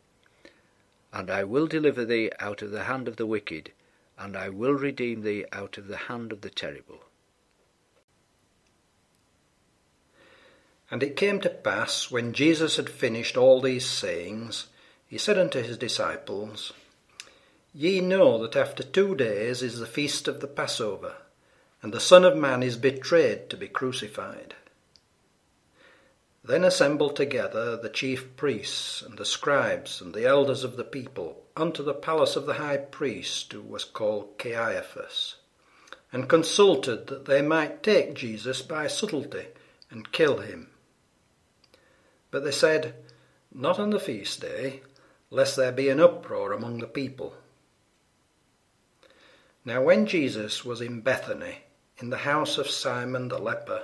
And 1.14 1.30
I 1.30 1.44
will 1.44 1.68
deliver 1.68 2.04
thee 2.04 2.32
out 2.40 2.64
of 2.64 2.72
the 2.72 2.86
hand 2.86 3.08
of 3.08 3.18
the 3.18 3.28
wicked, 3.28 3.72
and 4.18 4.36
I 4.36 4.50
will 4.50 4.74
redeem 4.74 5.22
thee 5.22 5.46
out 5.54 5.78
of 5.78 5.88
the 5.88 6.10
hand 6.10 6.32
of 6.32 6.42
the 6.42 6.50
terrible. 6.50 7.04
And 10.90 11.04
it 11.04 11.16
came 11.16 11.40
to 11.42 11.50
pass, 11.50 12.10
when 12.10 12.34
Jesus 12.34 12.78
had 12.78 12.90
finished 12.90 13.38
all 13.38 13.62
these 13.62 13.86
sayings, 13.86 14.70
he 15.06 15.20
said 15.20 15.38
unto 15.38 15.62
his 15.62 15.78
disciples, 15.78 16.74
Ye 17.76 18.02
know 18.02 18.40
that 18.40 18.56
after 18.56 18.82
two 18.82 19.14
days 19.14 19.62
is 19.62 19.78
the 19.78 19.86
feast 19.86 20.28
of 20.28 20.40
the 20.40 20.48
Passover, 20.48 21.18
and 21.88 21.94
the 21.94 22.02
Son 22.02 22.26
of 22.26 22.36
Man 22.36 22.64
is 22.64 22.76
betrayed 22.76 23.50
to 23.50 23.56
be 23.56 23.70
crucified. 23.70 24.56
Then 26.44 26.66
assembled 26.66 27.16
together 27.16 27.78
the 27.78 27.88
chief 27.88 28.36
priests 28.36 29.02
and 29.02 29.18
the 29.18 29.24
scribes 29.24 30.02
and 30.02 30.14
the 30.14 30.26
elders 30.26 30.66
of 30.66 30.76
the 30.76 30.84
people 30.84 31.46
unto 31.56 31.82
the 31.82 31.94
palace 31.94 32.36
of 32.36 32.46
the 32.46 32.56
high 32.56 32.76
priest, 32.76 33.54
who 33.54 33.62
was 33.62 33.86
called 33.86 34.38
Caiaphas, 34.38 35.36
and 36.12 36.28
consulted 36.28 37.08
that 37.08 37.24
they 37.24 37.42
might 37.42 37.84
take 37.84 38.16
Jesus 38.16 38.62
by 38.62 38.88
subtlety 38.88 39.46
and 39.90 40.12
kill 40.12 40.40
him. 40.40 40.68
But 42.32 42.44
they 42.44 42.52
said, 42.52 42.96
Not 43.54 43.80
on 43.80 43.92
the 43.92 44.00
feast 44.02 44.42
day, 44.42 44.82
lest 45.30 45.56
there 45.56 45.72
be 45.72 45.88
an 45.88 46.02
uproar 46.02 46.52
among 46.52 46.80
the 46.80 46.88
people. 46.88 47.38
Now 49.64 49.82
when 49.82 50.06
Jesus 50.06 50.66
was 50.66 50.82
in 50.82 51.00
Bethany, 51.00 51.60
in 52.00 52.10
the 52.10 52.18
house 52.18 52.58
of 52.58 52.70
Simon 52.70 53.28
the 53.28 53.40
leper, 53.40 53.84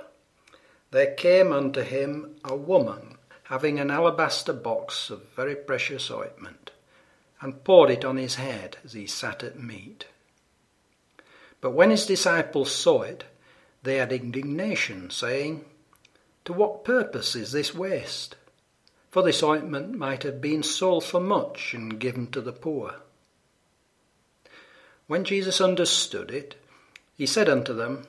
there 0.90 1.14
came 1.14 1.52
unto 1.52 1.82
him 1.82 2.36
a 2.44 2.54
woman 2.54 3.14
having 3.44 3.78
an 3.78 3.90
alabaster 3.90 4.52
box 4.52 5.10
of 5.10 5.28
very 5.36 5.54
precious 5.54 6.10
ointment, 6.10 6.70
and 7.40 7.64
poured 7.64 7.90
it 7.90 8.04
on 8.04 8.16
his 8.16 8.36
head 8.36 8.76
as 8.84 8.94
he 8.94 9.06
sat 9.06 9.42
at 9.42 9.58
meat. 9.58 10.06
But 11.60 11.72
when 11.72 11.90
his 11.90 12.06
disciples 12.06 12.74
saw 12.74 13.02
it, 13.02 13.24
they 13.82 13.96
had 13.96 14.12
indignation, 14.12 15.10
saying, 15.10 15.64
To 16.46 16.52
what 16.54 16.84
purpose 16.84 17.36
is 17.36 17.52
this 17.52 17.74
waste? 17.74 18.36
For 19.10 19.22
this 19.22 19.42
ointment 19.42 19.94
might 19.94 20.22
have 20.22 20.40
been 20.40 20.62
sold 20.62 21.04
for 21.04 21.20
much 21.20 21.74
and 21.74 22.00
given 22.00 22.28
to 22.28 22.40
the 22.40 22.52
poor. 22.52 22.96
When 25.06 25.24
Jesus 25.24 25.60
understood 25.60 26.30
it, 26.30 26.54
he 27.16 27.26
said 27.26 27.48
unto 27.48 27.72
them, 27.72 28.06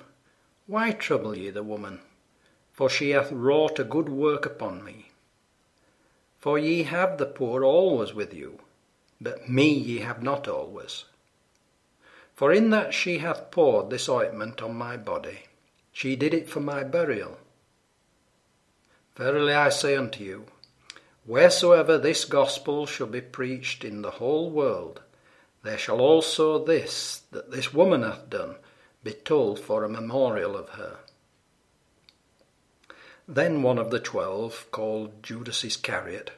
Why 0.68 0.92
trouble 0.92 1.38
ye 1.38 1.50
the 1.50 1.64
woman? 1.64 2.00
for 2.76 2.90
she 2.90 3.12
hath 3.12 3.32
wrought 3.32 3.80
a 3.80 3.86
good 3.86 4.10
work 4.10 4.46
upon 4.46 4.84
me. 4.84 5.10
For 6.38 6.60
ye 6.60 6.84
have 6.84 7.18
the 7.18 7.26
poor 7.26 7.64
always 7.64 8.14
with 8.14 8.34
you, 8.34 8.60
but 9.22 9.48
me 9.48 9.70
ye 9.70 10.00
have 10.00 10.22
not 10.22 10.46
always. 10.50 11.06
For 12.36 12.52
in 12.52 12.72
that 12.72 12.94
she 12.94 13.20
hath 13.20 13.50
poured 13.50 13.90
this 13.90 14.10
ointment 14.10 14.62
on 14.62 14.76
my 14.76 14.98
body, 14.98 15.46
she 15.94 16.18
did 16.18 16.34
it 16.34 16.50
for 16.50 16.60
my 16.60 16.84
burial. 16.84 17.38
Verily 19.16 19.54
I 19.54 19.70
say 19.70 19.96
unto 19.96 20.22
you, 20.22 20.48
wheresoever 21.26 21.98
this 21.98 22.26
gospel 22.26 22.86
shall 22.86 23.08
be 23.08 23.22
preached 23.22 23.86
in 23.86 24.02
the 24.02 24.12
whole 24.12 24.52
world, 24.52 25.00
there 25.64 25.78
shall 25.78 26.02
also 26.02 26.62
this 26.62 27.22
that 27.32 27.52
this 27.52 27.74
woman 27.74 28.04
hath 28.04 28.30
done 28.30 28.58
be 29.06 29.14
told 29.14 29.60
for 29.60 29.84
a 29.84 29.90
memorial 29.90 30.58
of 30.58 30.70
her. 30.70 30.98
Then 33.28 33.62
one 33.62 33.78
of 33.78 33.92
the 33.92 34.00
twelve, 34.00 34.66
called 34.72 35.22
Judas 35.22 35.64
Iscariot, 35.64 36.32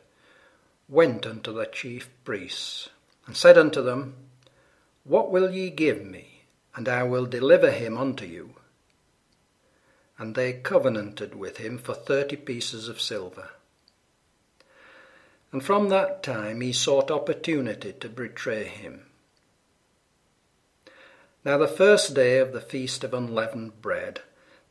went 0.90 1.26
unto 1.26 1.54
the 1.54 1.66
chief 1.66 2.10
priests, 2.26 2.90
and 3.26 3.38
said 3.38 3.58
unto 3.58 3.82
them, 3.82 4.16
What 5.06 5.32
will 5.32 5.50
ye 5.50 5.70
give 5.70 6.06
me, 6.06 6.44
and 6.76 6.90
I 6.90 7.04
will 7.04 7.26
deliver 7.26 7.72
him 7.72 7.98
unto 7.98 8.26
you? 8.26 8.56
And 10.20 10.36
they 10.36 10.52
covenanted 10.52 11.36
with 11.36 11.58
him 11.58 11.78
for 11.78 11.94
thirty 11.94 12.36
pieces 12.36 12.90
of 12.90 13.00
silver. 13.00 13.52
And 15.54 15.64
from 15.64 15.88
that 15.88 16.22
time 16.22 16.60
he 16.60 16.74
sought 16.74 17.12
opportunity 17.12 17.94
to 17.94 18.10
betray 18.10 18.66
him. 18.66 19.07
Now 21.48 21.58
the 21.58 21.66
first 21.70 22.14
day 22.14 22.40
of 22.40 22.52
the 22.52 22.60
feast 22.60 23.06
of 23.06 23.14
unleavened 23.14 23.82
bread, 23.82 24.20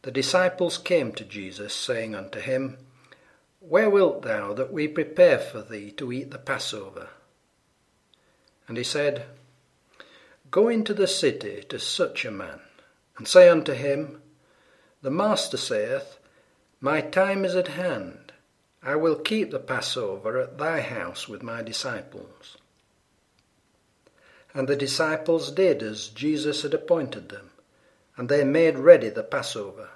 the 0.03 0.11
disciples 0.11 0.77
came 0.77 1.11
to 1.13 1.25
Jesus, 1.25 1.73
saying 1.73 2.15
unto 2.15 2.39
him, 2.39 2.77
Where 3.61 3.89
wilt 3.89 4.21
thou 4.21 4.53
that 4.53 4.75
we 4.75 4.87
prepare 4.87 5.39
for 5.39 5.63
thee 5.63 5.91
to 5.93 6.13
eat 6.13 6.33
the 6.33 6.39
Passover? 6.39 7.09
And 8.69 8.77
he 8.77 8.85
said, 8.85 9.25
Go 10.51 10.69
into 10.69 10.93
the 10.93 11.07
city 11.07 11.65
to 11.71 11.79
such 11.79 12.27
a 12.27 12.31
man, 12.31 12.61
and 13.17 13.27
say 13.27 13.49
unto 13.49 13.73
him, 13.73 14.21
The 15.01 15.11
Master 15.11 15.57
saith, 15.57 16.19
My 16.79 17.01
time 17.01 17.47
is 17.47 17.57
at 17.57 17.69
hand. 17.69 18.33
I 18.83 18.97
will 18.97 19.17
keep 19.17 19.51
the 19.51 19.61
Passover 19.61 20.39
at 20.43 20.59
thy 20.59 20.83
house 20.83 21.27
with 21.27 21.43
my 21.43 21.63
disciples. 21.63 22.59
And 24.57 24.69
the 24.69 24.75
disciples 24.75 25.53
did 25.53 25.83
as 25.83 26.09
Jesus 26.09 26.63
had 26.63 26.73
appointed 26.73 27.29
them, 27.29 27.51
and 28.17 28.31
they 28.31 28.43
made 28.43 28.79
ready 28.79 29.11
the 29.11 29.23
Passover. 29.23 29.91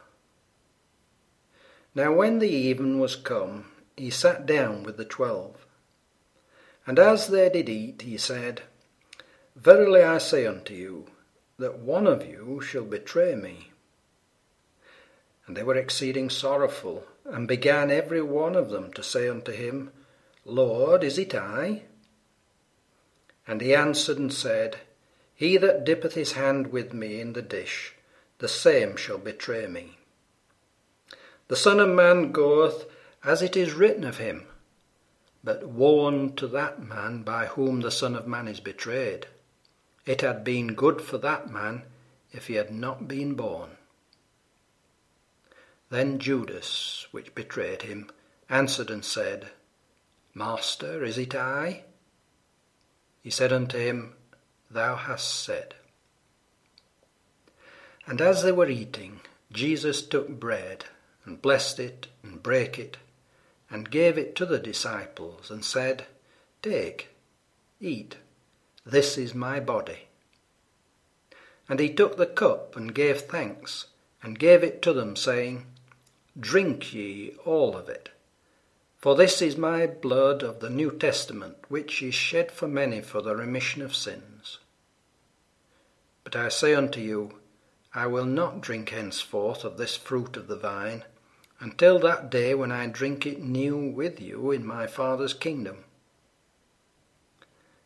Now 1.94 2.12
when 2.12 2.40
the 2.40 2.50
even 2.50 2.98
was 2.98 3.16
come, 3.16 3.72
he 3.96 4.10
sat 4.10 4.44
down 4.44 4.82
with 4.82 4.98
the 4.98 5.06
twelve. 5.06 5.64
And 6.86 6.98
as 6.98 7.28
they 7.28 7.48
did 7.48 7.70
eat, 7.70 8.02
he 8.02 8.18
said, 8.18 8.60
Verily 9.56 10.02
I 10.02 10.18
say 10.18 10.46
unto 10.46 10.74
you, 10.74 11.06
that 11.58 11.78
one 11.78 12.06
of 12.06 12.28
you 12.28 12.60
shall 12.60 12.84
betray 12.84 13.34
me. 13.34 13.70
And 15.46 15.56
they 15.56 15.62
were 15.62 15.76
exceeding 15.76 16.28
sorrowful, 16.28 17.04
and 17.24 17.48
began 17.48 17.90
every 17.90 18.20
one 18.20 18.56
of 18.56 18.68
them 18.68 18.92
to 18.92 19.02
say 19.02 19.26
unto 19.26 19.52
him, 19.52 19.90
Lord, 20.44 21.02
is 21.02 21.16
it 21.16 21.34
I? 21.34 21.84
And 23.46 23.60
he 23.60 23.74
answered 23.74 24.18
and 24.18 24.32
said, 24.32 24.78
He 25.34 25.56
that 25.56 25.84
dippeth 25.84 26.14
his 26.14 26.32
hand 26.32 26.68
with 26.72 26.92
me 26.92 27.20
in 27.20 27.32
the 27.32 27.42
dish, 27.42 27.94
the 28.38 28.48
same 28.48 28.96
shall 28.96 29.18
betray 29.18 29.66
me. 29.66 29.98
The 31.48 31.56
Son 31.56 31.80
of 31.80 31.88
Man 31.88 32.32
goeth 32.32 32.86
as 33.24 33.42
it 33.42 33.56
is 33.56 33.72
written 33.72 34.04
of 34.04 34.18
him. 34.18 34.46
But 35.42 35.66
woe 35.66 36.06
unto 36.06 36.46
that 36.48 36.82
man 36.82 37.22
by 37.22 37.46
whom 37.46 37.80
the 37.80 37.90
Son 37.90 38.14
of 38.14 38.26
Man 38.26 38.46
is 38.46 38.60
betrayed. 38.60 39.26
It 40.06 40.20
had 40.20 40.44
been 40.44 40.74
good 40.74 41.00
for 41.00 41.18
that 41.18 41.50
man 41.50 41.82
if 42.32 42.46
he 42.46 42.54
had 42.54 42.70
not 42.70 43.08
been 43.08 43.34
born. 43.34 43.70
Then 45.88 46.18
Judas, 46.18 47.06
which 47.10 47.34
betrayed 47.34 47.82
him, 47.82 48.10
answered 48.48 48.90
and 48.90 49.04
said, 49.04 49.50
Master, 50.34 51.02
is 51.02 51.18
it 51.18 51.34
I? 51.34 51.82
He 53.22 53.30
said 53.30 53.52
unto 53.52 53.78
him, 53.78 54.14
Thou 54.70 54.96
hast 54.96 55.44
said. 55.44 55.74
And 58.06 58.20
as 58.20 58.42
they 58.42 58.52
were 58.52 58.68
eating, 58.68 59.20
Jesus 59.52 60.02
took 60.02 60.28
bread 60.28 60.86
and 61.24 61.42
blessed 61.42 61.78
it 61.78 62.06
and 62.22 62.42
brake 62.42 62.78
it 62.78 62.96
and 63.70 63.90
gave 63.90 64.18
it 64.18 64.34
to 64.36 64.46
the 64.46 64.58
disciples 64.58 65.50
and 65.50 65.64
said, 65.64 66.06
Take, 66.62 67.08
eat, 67.80 68.16
this 68.84 69.16
is 69.16 69.34
my 69.34 69.60
body. 69.60 70.08
And 71.68 71.78
he 71.78 71.92
took 71.92 72.16
the 72.16 72.26
cup 72.26 72.74
and 72.74 72.94
gave 72.94 73.22
thanks 73.22 73.86
and 74.22 74.38
gave 74.38 74.64
it 74.64 74.82
to 74.82 74.92
them, 74.92 75.14
saying, 75.14 75.66
Drink 76.38 76.92
ye 76.92 77.34
all 77.44 77.76
of 77.76 77.88
it, 77.88 78.08
for 79.00 79.16
this 79.16 79.40
is 79.40 79.56
my 79.56 79.86
blood 79.86 80.42
of 80.42 80.60
the 80.60 80.68
New 80.68 80.90
Testament, 80.90 81.56
which 81.68 82.02
is 82.02 82.14
shed 82.14 82.52
for 82.52 82.68
many 82.68 83.00
for 83.00 83.22
the 83.22 83.34
remission 83.34 83.80
of 83.80 83.94
sins. 83.94 84.58
But 86.22 86.36
I 86.36 86.50
say 86.50 86.74
unto 86.74 87.00
you, 87.00 87.38
I 87.94 88.06
will 88.06 88.26
not 88.26 88.60
drink 88.60 88.90
henceforth 88.90 89.64
of 89.64 89.78
this 89.78 89.96
fruit 89.96 90.36
of 90.36 90.48
the 90.48 90.56
vine 90.56 91.04
until 91.60 91.98
that 92.00 92.30
day 92.30 92.54
when 92.54 92.70
I 92.70 92.86
drink 92.86 93.26
it 93.26 93.42
new 93.42 93.90
with 93.90 94.20
you 94.20 94.50
in 94.50 94.66
my 94.66 94.86
Father's 94.86 95.34
kingdom. 95.34 95.84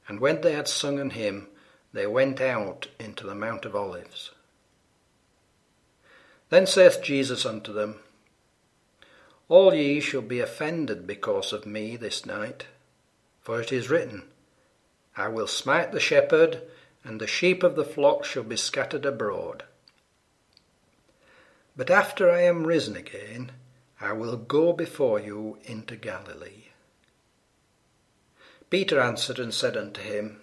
And 0.08 0.20
when 0.20 0.40
they 0.40 0.52
had 0.52 0.68
sung 0.68 0.98
an 0.98 1.10
hymn, 1.10 1.48
they 1.92 2.06
went 2.06 2.40
out 2.40 2.88
into 2.98 3.24
the 3.24 3.34
Mount 3.34 3.64
of 3.64 3.74
Olives. 3.74 4.32
Then 6.50 6.66
saith 6.66 7.02
Jesus 7.02 7.46
unto 7.46 7.72
them, 7.72 8.00
All 9.48 9.74
ye 9.74 10.00
shall 10.00 10.22
be 10.22 10.40
offended 10.40 11.06
because 11.06 11.52
of 11.52 11.66
me 11.66 11.96
this 11.96 12.24
night, 12.24 12.66
for 13.40 13.60
it 13.60 13.72
is 13.72 13.90
written, 13.90 14.24
I 15.16 15.28
will 15.28 15.46
smite 15.46 15.92
the 15.92 16.00
shepherd, 16.00 16.62
and 17.04 17.20
the 17.20 17.26
sheep 17.26 17.62
of 17.62 17.76
the 17.76 17.84
flock 17.84 18.24
shall 18.24 18.42
be 18.42 18.56
scattered 18.56 19.04
abroad. 19.04 19.64
But 21.76 21.90
after 21.90 22.30
I 22.30 22.42
am 22.42 22.66
risen 22.66 22.96
again, 22.96 23.52
I 24.00 24.12
will 24.12 24.36
go 24.36 24.72
before 24.72 25.20
you 25.20 25.58
into 25.64 25.96
Galilee. 25.96 26.64
Peter 28.70 28.98
answered 28.98 29.38
and 29.38 29.52
said 29.52 29.76
unto 29.76 30.00
him, 30.00 30.40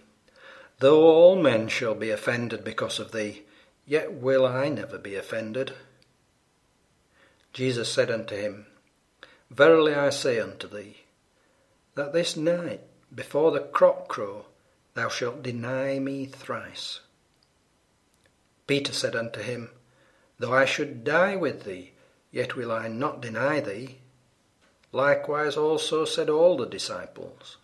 Though 0.79 1.03
all 1.03 1.35
men 1.35 1.67
shall 1.67 1.95
be 1.95 2.11
offended 2.11 2.63
because 2.63 2.99
of 2.99 3.11
thee, 3.11 3.43
yet 3.85 4.13
will 4.13 4.45
I 4.45 4.69
never 4.69 4.97
be 4.97 5.15
offended. 5.15 5.73
Jesus 7.53 7.91
said 7.91 8.09
unto 8.09 8.35
him, 8.35 8.67
Verily 9.51 9.93
I 9.93 10.11
say 10.11 10.39
unto 10.39 10.65
thee, 10.65 11.03
that 11.95 12.13
this 12.13 12.37
night 12.37 12.79
before 13.13 13.51
the 13.51 13.59
cock 13.59 14.07
crow 14.07 14.45
thou 14.93 15.09
shalt 15.09 15.43
deny 15.43 15.99
me 15.99 16.25
thrice. 16.25 17.01
Peter 18.65 18.93
said 18.93 19.13
unto 19.13 19.41
him, 19.41 19.69
Though 20.39 20.53
I 20.53 20.63
should 20.63 21.03
die 21.03 21.35
with 21.35 21.65
thee, 21.65 21.91
yet 22.31 22.55
will 22.55 22.71
I 22.71 22.87
not 22.87 23.19
deny 23.19 23.59
thee. 23.59 23.97
Likewise 24.93 25.57
also 25.57 26.05
said 26.05 26.29
all 26.29 26.55
the 26.55 26.65
disciples. 26.65 27.57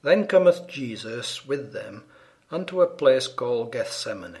Then 0.00 0.26
cometh 0.26 0.66
Jesus 0.66 1.46
with 1.46 1.74
them 1.74 2.04
unto 2.50 2.80
a 2.80 2.86
place 2.86 3.26
called 3.26 3.72
Gethsemane, 3.72 4.38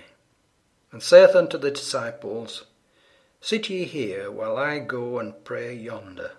and 0.90 1.02
saith 1.02 1.36
unto 1.36 1.58
the 1.58 1.70
disciples, 1.70 2.64
Sit 3.40 3.70
ye 3.70 3.84
here 3.84 4.30
while 4.30 4.56
I 4.56 4.78
go 4.78 5.18
and 5.18 5.44
pray 5.44 5.74
yonder. 5.74 6.32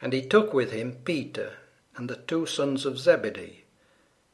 And 0.00 0.12
he 0.12 0.22
took 0.22 0.52
with 0.52 0.72
him 0.72 0.98
Peter 1.04 1.54
and 1.96 2.08
the 2.08 2.16
two 2.16 2.46
sons 2.46 2.86
of 2.86 2.98
Zebedee, 2.98 3.64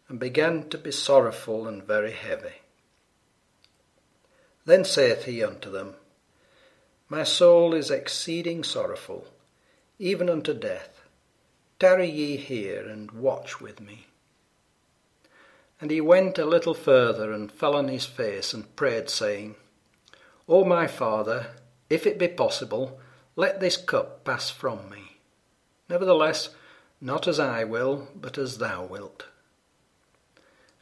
and 0.08 0.20
began 0.20 0.68
to 0.68 0.78
be 0.78 0.92
sorrowful 0.92 1.66
and 1.66 1.82
very 1.82 2.12
heavy. 2.12 2.62
Then 4.64 4.84
saith 4.84 5.24
he 5.24 5.42
unto 5.42 5.70
them, 5.70 5.94
My 7.08 7.24
soul 7.24 7.74
is 7.74 7.90
exceeding 7.90 8.64
sorrowful, 8.64 9.26
even 9.98 10.28
unto 10.28 10.52
death. 10.54 11.02
Tarry 11.78 12.08
ye 12.08 12.36
here 12.36 12.86
and 12.86 13.10
watch 13.12 13.60
with 13.60 13.80
me. 13.80 14.06
And 15.80 15.90
he 15.90 16.00
went 16.00 16.38
a 16.38 16.46
little 16.46 16.74
further 16.74 17.32
and 17.32 17.52
fell 17.52 17.76
on 17.76 17.88
his 17.88 18.06
face 18.06 18.54
and 18.54 18.74
prayed, 18.76 19.10
saying, 19.10 19.56
O 20.48 20.64
my 20.64 20.86
Father, 20.86 21.48
if 21.90 22.06
it 22.06 22.18
be 22.18 22.28
possible, 22.28 23.00
let 23.34 23.60
this 23.60 23.76
cup 23.76 24.24
pass 24.24 24.48
from 24.48 24.88
me. 24.88 25.18
Nevertheless, 25.88 26.50
not 27.00 27.26
as 27.26 27.38
I 27.38 27.64
will, 27.64 28.08
but 28.14 28.38
as 28.38 28.58
thou 28.58 28.84
wilt. 28.84 29.26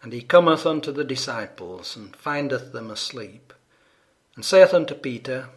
And 0.03 0.13
he 0.13 0.21
cometh 0.21 0.67
unto 0.67 0.93
the 0.93 1.05
disciples, 1.05 1.97
and 1.97 2.15
findeth 2.15 2.73
them 2.73 2.91
asleep, 2.91 3.53
and 4.37 4.45
saith 4.45 4.75
unto 4.75 4.95
Peter, 4.95 5.49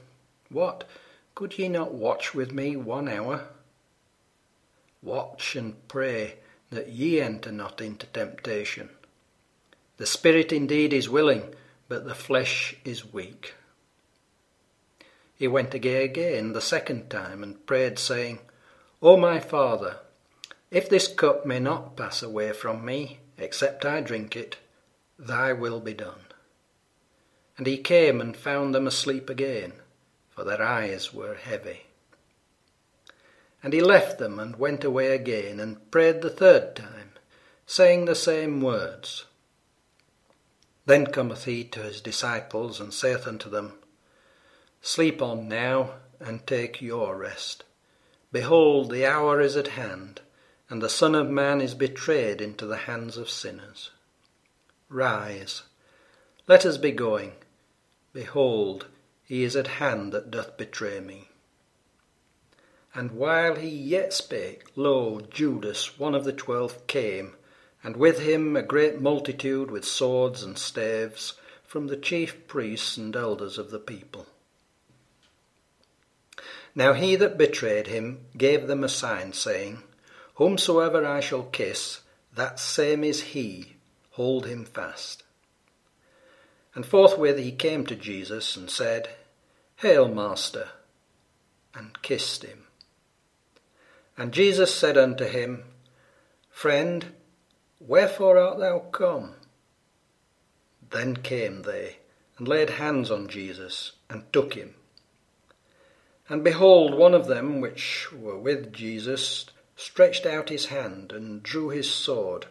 What, 0.50 0.86
could 1.36 1.58
ye 1.60 1.68
not 1.68 1.94
watch 1.94 2.34
with 2.34 2.52
me 2.52 2.76
one 2.76 3.10
hour? 3.10 3.50
Watch 5.04 5.56
and 5.56 5.88
pray 5.88 6.36
that 6.72 6.90
ye 6.90 7.22
enter 7.22 7.52
not 7.52 7.82
into 7.82 8.08
temptation. 8.08 8.90
The 9.98 10.06
spirit 10.06 10.52
indeed 10.52 10.94
is 10.94 11.10
willing, 11.10 11.54
but 11.88 12.06
the 12.06 12.16
flesh 12.16 12.76
is 12.84 13.14
weak. 13.14 13.54
He 15.38 15.48
went 15.48 15.76
again 15.76 16.02
again 16.02 16.54
the 16.54 16.62
second 16.62 17.12
time 17.12 17.44
and 17.44 17.64
prayed, 17.68 18.00
saying, 18.00 18.40
O 19.04 19.18
my 19.18 19.40
Father, 19.40 19.98
if 20.72 20.90
this 20.90 21.08
cup 21.08 21.46
may 21.46 21.60
not 21.60 21.96
pass 21.96 22.24
away 22.24 22.52
from 22.54 22.84
me, 22.84 23.20
except 23.38 23.86
I 23.86 24.02
drink 24.02 24.36
it, 24.36 24.58
thy 25.20 25.54
will 25.54 25.80
be 25.80 25.94
done. 25.94 26.26
And 27.56 27.68
he 27.68 27.78
came 27.78 28.20
and 28.20 28.36
found 28.36 28.74
them 28.74 28.88
asleep 28.88 29.30
again, 29.30 29.74
for 30.30 30.44
their 30.44 30.62
eyes 30.62 31.14
were 31.14 31.36
heavy. 31.36 31.84
And 33.62 33.74
he 33.74 33.82
left 33.82 34.18
them 34.18 34.40
and 34.40 34.56
went 34.58 34.84
away 34.84 35.14
again 35.14 35.60
and 35.60 35.90
prayed 35.92 36.22
the 36.22 36.30
third 36.30 36.76
time, 36.76 37.12
saying 37.68 38.06
the 38.06 38.16
same 38.16 38.62
words. 38.62 39.26
Then 40.88 41.08
cometh 41.08 41.46
he 41.46 41.64
to 41.66 41.82
his 41.82 42.02
disciples 42.02 42.80
and 42.80 42.94
saith 42.94 43.28
unto 43.28 43.50
them, 43.50 43.74
Sleep 44.88 45.22
on 45.22 45.50
now 45.50 45.96
and 46.18 46.48
take 46.48 46.82
your 46.82 47.18
rest. 47.18 47.66
Behold, 48.32 48.90
the 48.90 49.06
hour 49.06 49.42
is 49.42 49.58
at 49.58 49.68
hand, 49.68 50.22
and 50.70 50.82
the 50.82 50.88
Son 50.88 51.14
of 51.14 51.30
Man 51.30 51.60
is 51.60 51.74
betrayed 51.74 52.40
into 52.40 52.66
the 52.66 52.78
hands 52.78 53.18
of 53.18 53.30
sinners. 53.30 53.92
Rise, 54.88 55.64
let 56.48 56.66
us 56.66 56.78
be 56.78 56.94
going. 56.94 57.34
Behold, 58.14 58.88
he 59.26 59.44
is 59.44 59.58
at 59.58 59.68
hand 59.68 60.14
that 60.14 60.32
doth 60.32 60.56
betray 60.56 61.02
me. 61.02 61.28
And 62.96 63.12
while 63.12 63.56
he 63.56 63.68
yet 63.68 64.14
spake, 64.14 64.68
lo, 64.78 65.20
Judas, 65.20 66.00
one 66.00 66.16
of 66.16 66.24
the 66.24 66.32
twelve, 66.32 66.88
came, 66.88 67.36
and 67.84 67.98
with 67.98 68.20
him 68.20 68.56
a 68.56 68.64
great 68.64 69.02
multitude 69.02 69.70
with 69.70 69.84
swords 69.84 70.44
and 70.44 70.58
staves 70.58 71.34
from 71.66 71.88
the 71.88 71.98
chief 71.98 72.48
priests 72.48 72.96
and 72.96 73.14
elders 73.18 73.58
of 73.58 73.70
the 73.70 73.80
people. 73.80 74.28
Now 76.78 76.94
he 76.94 77.16
that 77.16 77.40
betrayed 77.40 77.88
him 77.88 78.28
gave 78.38 78.68
them 78.68 78.84
a 78.84 78.88
sign, 78.88 79.34
saying, 79.34 79.82
Whomsoever 80.36 81.04
I 81.04 81.22
shall 81.22 81.42
kiss, 81.42 82.02
that 82.36 82.60
same 82.60 83.04
is 83.04 83.34
he, 83.34 83.78
hold 84.12 84.46
him 84.46 84.64
fast. 84.64 85.24
And 86.76 86.86
forthwith 86.86 87.40
he 87.40 87.52
came 87.52 87.88
to 87.88 87.96
Jesus 87.96 88.56
and 88.56 88.70
said, 88.70 89.10
Hail, 89.78 90.08
Master, 90.08 90.68
and 91.74 92.00
kissed 92.04 92.44
him. 92.44 92.68
And 94.16 94.32
Jesus 94.32 94.72
said 94.72 95.00
unto 95.00 95.26
him, 95.26 95.64
Friend, 96.52 97.08
wherefore 97.80 98.38
art 98.38 98.60
thou 98.60 98.80
come? 98.92 99.34
Then 100.92 101.16
came 101.16 101.64
they, 101.64 101.96
and 102.38 102.48
laid 102.48 102.70
hands 102.70 103.10
on 103.10 103.30
Jesus, 103.30 103.94
and 104.12 104.32
took 104.32 104.54
him. 104.54 104.76
And 106.30 106.44
behold, 106.44 106.94
one 106.94 107.14
of 107.14 107.28
them 107.28 107.62
which 107.62 108.12
were 108.12 108.38
with 108.38 108.74
Jesus 108.74 109.46
stretched 109.76 110.26
out 110.26 110.50
his 110.50 110.66
hand, 110.66 111.12
and 111.12 111.42
drew 111.44 111.70
his 111.70 111.90
sword, 111.90 112.48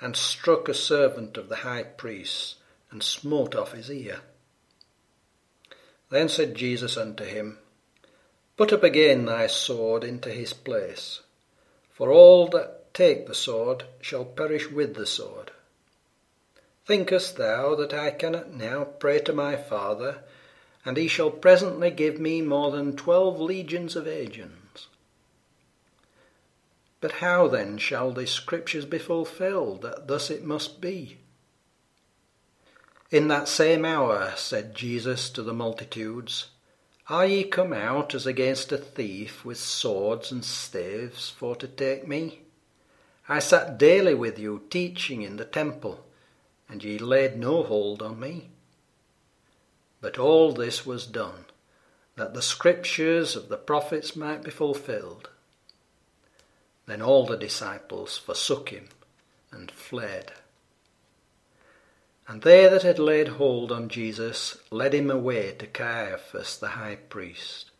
and 0.00 0.14
struck 0.14 0.68
a 0.68 0.74
servant 0.74 1.36
of 1.36 1.48
the 1.48 1.56
high 1.56 1.82
priest, 1.82 2.56
and 2.90 3.02
smote 3.02 3.54
off 3.54 3.72
his 3.72 3.90
ear. 3.90 4.20
Then 6.10 6.28
said 6.28 6.54
Jesus 6.54 6.96
unto 6.96 7.24
him, 7.24 7.58
Put 8.56 8.72
up 8.72 8.84
again 8.84 9.24
thy 9.24 9.48
sword 9.48 10.04
into 10.04 10.30
his 10.30 10.52
place, 10.52 11.20
for 11.90 12.12
all 12.12 12.46
that 12.48 12.94
take 12.94 13.26
the 13.26 13.34
sword 13.34 13.84
shall 14.00 14.24
perish 14.24 14.70
with 14.70 14.94
the 14.94 15.06
sword. 15.06 15.50
Thinkest 16.86 17.36
thou 17.36 17.74
that 17.74 17.92
I 17.92 18.10
cannot 18.12 18.52
now 18.52 18.84
pray 18.84 19.18
to 19.20 19.32
my 19.32 19.56
Father, 19.56 20.22
and 20.86 20.96
he 20.96 21.08
shall 21.08 21.30
presently 21.30 21.90
give 21.90 22.20
me 22.20 22.40
more 22.40 22.70
than 22.70 22.96
twelve 22.96 23.40
legions 23.40 23.96
of 23.96 24.06
agents? 24.06 24.86
But 27.00 27.12
how 27.12 27.48
then 27.48 27.76
shall 27.76 28.12
the 28.12 28.26
scriptures 28.26 28.84
be 28.84 28.98
fulfilled, 28.98 29.82
that 29.82 30.06
thus 30.06 30.30
it 30.30 30.44
must 30.44 30.80
be? 30.80 31.18
In 33.10 33.26
that 33.28 33.48
same 33.48 33.84
hour 33.84 34.32
said 34.36 34.76
Jesus 34.76 35.28
to 35.30 35.42
the 35.42 35.52
multitudes, 35.52 36.46
are 37.08 37.26
ye 37.26 37.44
come 37.44 37.72
out 37.72 38.14
as 38.14 38.26
against 38.26 38.72
a 38.72 38.78
thief 38.78 39.44
with 39.44 39.58
swords 39.58 40.30
and 40.32 40.44
staves 40.44 41.30
for 41.30 41.56
to 41.56 41.68
take 41.68 42.06
me? 42.06 42.42
I 43.28 43.40
sat 43.40 43.76
daily 43.76 44.14
with 44.14 44.38
you 44.38 44.62
teaching 44.70 45.22
in 45.22 45.36
the 45.36 45.44
temple, 45.44 46.04
and 46.68 46.82
ye 46.82 46.96
laid 46.98 47.36
no 47.36 47.64
hold 47.64 48.02
on 48.02 48.20
me. 48.20 48.50
But 50.00 50.18
all 50.18 50.52
this 50.52 50.84
was 50.84 51.06
done, 51.06 51.46
that 52.16 52.34
the 52.34 52.42
scriptures 52.42 53.36
of 53.36 53.48
the 53.48 53.56
prophets 53.56 54.16
might 54.16 54.42
be 54.42 54.50
fulfilled. 54.50 55.30
Then 56.86 57.02
all 57.02 57.26
the 57.26 57.36
disciples 57.36 58.16
forsook 58.16 58.68
him 58.70 58.88
and 59.50 59.70
fled. 59.70 60.32
And 62.28 62.42
they 62.42 62.68
that 62.68 62.82
had 62.82 62.98
laid 62.98 63.28
hold 63.28 63.70
on 63.70 63.88
Jesus 63.88 64.58
led 64.70 64.94
him 64.94 65.10
away 65.10 65.52
to 65.52 65.66
Caiaphas 65.66 66.58
the 66.58 66.70
high 66.70 66.96
priest, 66.96 67.70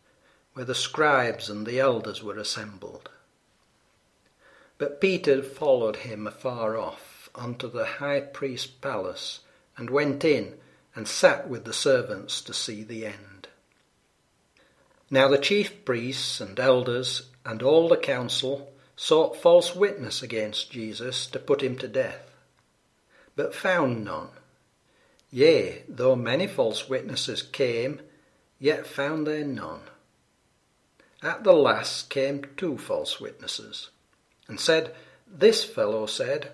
where 0.53 0.65
the 0.65 0.75
scribes 0.75 1.49
and 1.49 1.65
the 1.65 1.79
elders 1.79 2.23
were 2.23 2.37
assembled. 2.37 3.09
But 4.77 5.01
Peter 5.01 5.41
followed 5.41 5.97
him 5.97 6.27
afar 6.27 6.77
off, 6.77 7.29
unto 7.35 7.69
the 7.69 7.85
high 7.85 8.21
priest's 8.21 8.67
palace, 8.67 9.41
and 9.75 9.89
went 9.89 10.23
in, 10.23 10.55
and 10.97 11.07
sat 11.07 11.47
with 11.47 11.63
the 11.63 11.73
servants 11.73 12.41
to 12.41 12.51
see 12.51 12.81
the 12.81 13.05
end. 13.05 13.47
Now 15.11 15.27
the 15.27 15.37
chief 15.37 15.85
priests 15.85 16.41
and 16.41 16.59
elders 16.59 17.29
and 17.45 17.61
all 17.61 17.87
the 17.87 17.97
council 17.97 18.73
sought 18.95 19.37
false 19.37 19.75
witness 19.75 20.23
against 20.23 20.71
Jesus 20.71 21.27
to 21.27 21.37
put 21.37 21.61
him 21.61 21.77
to 21.77 21.87
death, 21.87 22.31
but 23.35 23.53
found 23.53 24.05
none. 24.05 24.29
Yea, 25.29 25.83
though 25.87 26.15
many 26.15 26.47
false 26.47 26.89
witnesses 26.89 27.43
came, 27.43 28.01
yet 28.57 28.87
found 28.87 29.27
they 29.27 29.43
none. 29.43 29.81
At 31.21 31.43
the 31.43 31.53
last 31.53 32.09
came 32.09 32.43
two 32.57 32.79
false 32.79 33.21
witnesses, 33.21 33.91
and 34.47 34.59
said, 34.59 34.95
This 35.27 35.63
fellow 35.63 36.07
said, 36.07 36.53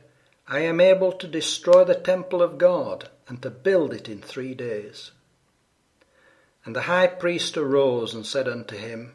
I 0.49 0.60
am 0.60 0.82
able 0.82 1.13
to 1.13 1.29
destroy 1.29 1.86
the 1.86 1.95
temple 1.95 2.41
of 2.41 2.58
God 2.58 3.08
and 3.27 3.41
to 3.41 3.49
build 3.49 3.93
it 3.93 4.09
in 4.09 4.21
three 4.21 4.53
days. 4.53 5.12
And 6.65 6.75
the 6.75 6.83
high 6.83 7.07
priest 7.07 7.57
arose 7.57 8.13
and 8.13 8.25
said 8.25 8.47
unto 8.47 8.77
him, 8.77 9.13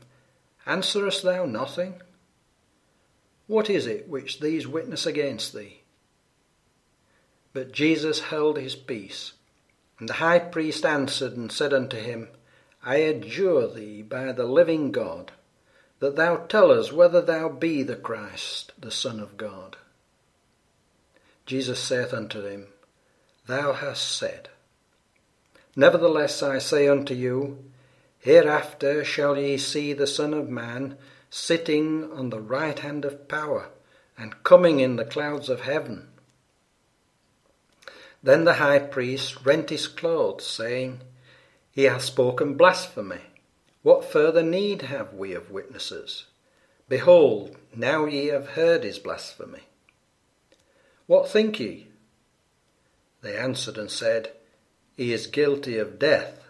Answerest 0.67 1.23
thou 1.23 1.47
nothing? 1.47 2.01
What 3.47 3.71
is 3.71 3.87
it 3.87 4.09
which 4.09 4.41
these 4.41 4.67
witness 4.67 5.07
against 5.07 5.55
thee? 5.55 5.81
But 7.55 7.73
Jesus 7.73 8.21
held 8.21 8.59
his 8.59 8.75
peace. 8.75 9.33
And 9.99 10.09
the 10.09 10.15
high 10.15 10.39
priest 10.39 10.85
answered 10.85 11.37
and 11.37 11.51
said 11.51 11.73
unto 11.73 11.97
him, 11.97 12.29
I 12.85 12.97
adjure 12.97 13.67
thee 13.67 14.03
by 14.03 14.33
the 14.33 14.45
living 14.45 14.93
God, 14.93 15.33
that 15.99 16.17
thou 16.17 16.37
tell 16.37 16.71
us 16.71 16.93
whether 16.93 17.21
thou 17.21 17.49
be 17.49 17.83
the 17.83 17.97
Christ, 17.97 18.73
the 18.79 18.91
Son 18.91 19.19
of 19.19 19.37
God. 19.37 19.77
Jesus 21.47 21.83
saith 21.83 22.13
unto 22.13 22.43
him, 22.45 22.69
Thou 23.49 23.73
hast 23.73 24.17
said. 24.17 24.51
Nevertheless 25.75 26.43
I 26.43 26.59
say 26.59 26.87
unto 26.87 27.15
you, 27.15 27.65
Hereafter 28.19 29.03
shall 29.05 29.39
ye 29.39 29.57
see 29.57 29.95
the 29.95 30.07
Son 30.07 30.35
of 30.35 30.51
Man 30.51 30.99
sitting 31.31 32.13
on 32.13 32.29
the 32.29 32.43
right 32.43 32.79
hand 32.79 33.07
of 33.07 33.27
power, 33.27 33.71
and 34.19 34.43
coming 34.43 34.81
in 34.81 34.97
the 34.97 35.05
clouds 35.07 35.49
of 35.49 35.63
heaven. 35.63 36.09
Then 38.23 38.45
the 38.45 38.55
high 38.55 38.81
priest 38.81 39.47
rent 39.47 39.71
his 39.71 39.87
clothes, 39.87 40.47
saying, 40.47 41.01
He 41.71 41.85
hath 41.85 42.03
spoken 42.03 42.55
blasphemy. 42.55 43.23
What 43.83 44.05
further 44.05 44.43
need 44.43 44.83
have 44.83 45.15
we 45.15 45.33
of 45.33 45.51
witnesses? 45.51 46.27
Behold, 46.87 47.57
now 47.75 48.05
ye 48.05 48.27
have 48.27 48.51
heard 48.51 48.85
his 48.85 48.99
blasphemy. 48.99 49.63
What 51.07 51.31
think 51.31 51.59
ye? 51.61 51.88
They 53.21 53.37
answered 53.37 53.79
and 53.79 53.91
said, 53.91 54.33
He 54.97 55.13
is 55.13 55.27
guilty 55.27 55.79
of 55.79 55.99
death. 55.99 56.45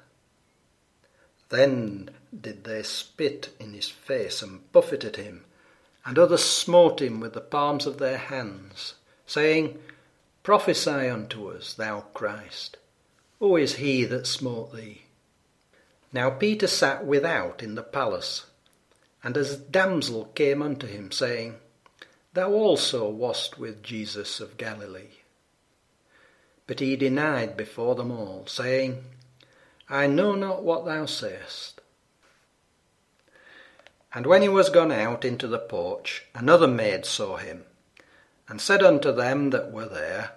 Then 1.48 2.10
did 2.38 2.64
they 2.64 2.82
spit 2.82 3.50
in 3.58 3.72
his 3.72 3.88
face 3.88 4.42
and 4.42 4.70
buffeted 4.72 5.16
him, 5.16 5.44
and 6.04 6.18
others 6.18 6.44
smote 6.44 7.00
him 7.00 7.20
with 7.20 7.32
the 7.32 7.40
palms 7.40 7.86
of 7.86 7.98
their 7.98 8.18
hands, 8.18 8.94
saying, 9.26 9.78
Prophesy 10.42 11.08
unto 11.08 11.50
us, 11.50 11.74
thou 11.74 12.00
Christ. 12.14 12.76
Who 13.38 13.56
is 13.56 13.76
he 13.76 14.04
that 14.04 14.26
smote 14.26 14.74
thee? 14.74 15.02
Now 16.12 16.30
Peter 16.30 16.66
sat 16.66 17.04
without 17.04 17.62
in 17.62 17.74
the 17.74 17.82
palace, 17.82 18.46
and 19.22 19.36
a 19.36 19.56
damsel 19.56 20.26
came 20.34 20.62
unto 20.62 20.86
him, 20.86 21.12
saying, 21.12 21.56
Thou 22.34 22.52
also 22.52 23.08
wast 23.08 23.58
with 23.58 23.82
Jesus 23.82 24.40
of 24.40 24.56
Galilee. 24.56 25.17
But 26.68 26.80
he 26.80 26.96
denied 26.96 27.56
before 27.56 27.94
them 27.94 28.12
all, 28.12 28.44
saying, 28.46 29.02
I 29.88 30.06
know 30.06 30.34
not 30.34 30.62
what 30.62 30.84
thou 30.84 31.06
sayest. 31.06 31.80
And 34.14 34.26
when 34.26 34.42
he 34.42 34.50
was 34.50 34.68
gone 34.68 34.92
out 34.92 35.24
into 35.24 35.48
the 35.48 35.58
porch, 35.58 36.26
another 36.34 36.68
maid 36.68 37.06
saw 37.06 37.38
him, 37.38 37.64
and 38.48 38.60
said 38.60 38.82
unto 38.82 39.10
them 39.12 39.48
that 39.48 39.72
were 39.72 39.88
there, 39.88 40.32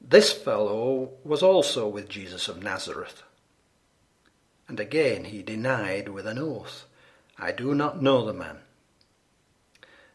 This 0.00 0.32
fellow 0.32 1.10
was 1.24 1.42
also 1.42 1.88
with 1.88 2.08
Jesus 2.08 2.46
of 2.46 2.62
Nazareth. 2.62 3.24
And 4.68 4.78
again 4.78 5.24
he 5.24 5.42
denied 5.42 6.08
with 6.10 6.28
an 6.28 6.38
oath, 6.38 6.86
I 7.38 7.50
do 7.50 7.74
not 7.74 8.00
know 8.00 8.24
the 8.24 8.32
man. 8.32 8.58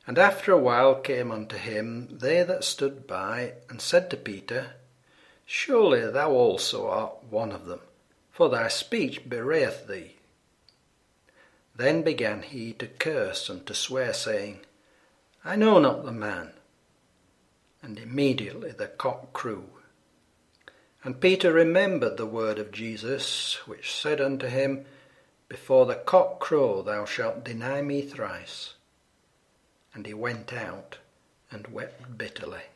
And 0.08 0.18
after 0.18 0.54
a 0.54 0.58
while 0.58 0.96
came 0.96 1.30
unto 1.30 1.58
him 1.58 2.08
they 2.20 2.42
that 2.44 2.64
stood 2.64 3.06
by, 3.06 3.56
and 3.70 3.82
said 3.82 4.10
to 4.12 4.18
Peter, 4.18 4.76
Surely 5.54 6.10
thou 6.10 6.32
also 6.32 6.88
art 6.88 7.26
one 7.30 7.52
of 7.52 7.66
them, 7.66 7.82
for 8.32 8.48
thy 8.48 8.70
speech 8.70 9.28
bewrayeth 9.28 9.86
thee. 9.86 10.16
Then 11.76 12.04
began 12.04 12.42
he 12.42 12.72
to 12.76 12.88
curse 12.88 13.50
and 13.50 13.68
to 13.68 13.74
swear, 13.74 14.14
saying, 14.14 14.62
I 15.44 15.58
know 15.58 15.78
not 15.78 16.06
the 16.06 16.14
man. 16.14 16.54
And 17.84 18.00
immediately 18.00 18.72
the 18.72 18.88
cock 18.88 19.34
crew. 19.34 19.66
And 21.04 21.20
Peter 21.20 21.52
remembered 21.52 22.16
the 22.16 22.26
word 22.26 22.58
of 22.58 22.72
Jesus, 22.72 23.56
which 23.68 23.94
said 23.94 24.22
unto 24.22 24.48
him, 24.48 24.86
Before 25.50 25.86
the 25.86 25.96
cock 25.96 26.40
crow 26.40 26.82
thou 26.82 27.04
shalt 27.04 27.44
deny 27.44 27.82
me 27.82 28.04
thrice. 28.04 28.76
And 29.94 30.06
he 30.06 30.14
went 30.14 30.54
out 30.54 31.00
and 31.52 31.68
wept 31.68 32.18
bitterly. 32.18 32.71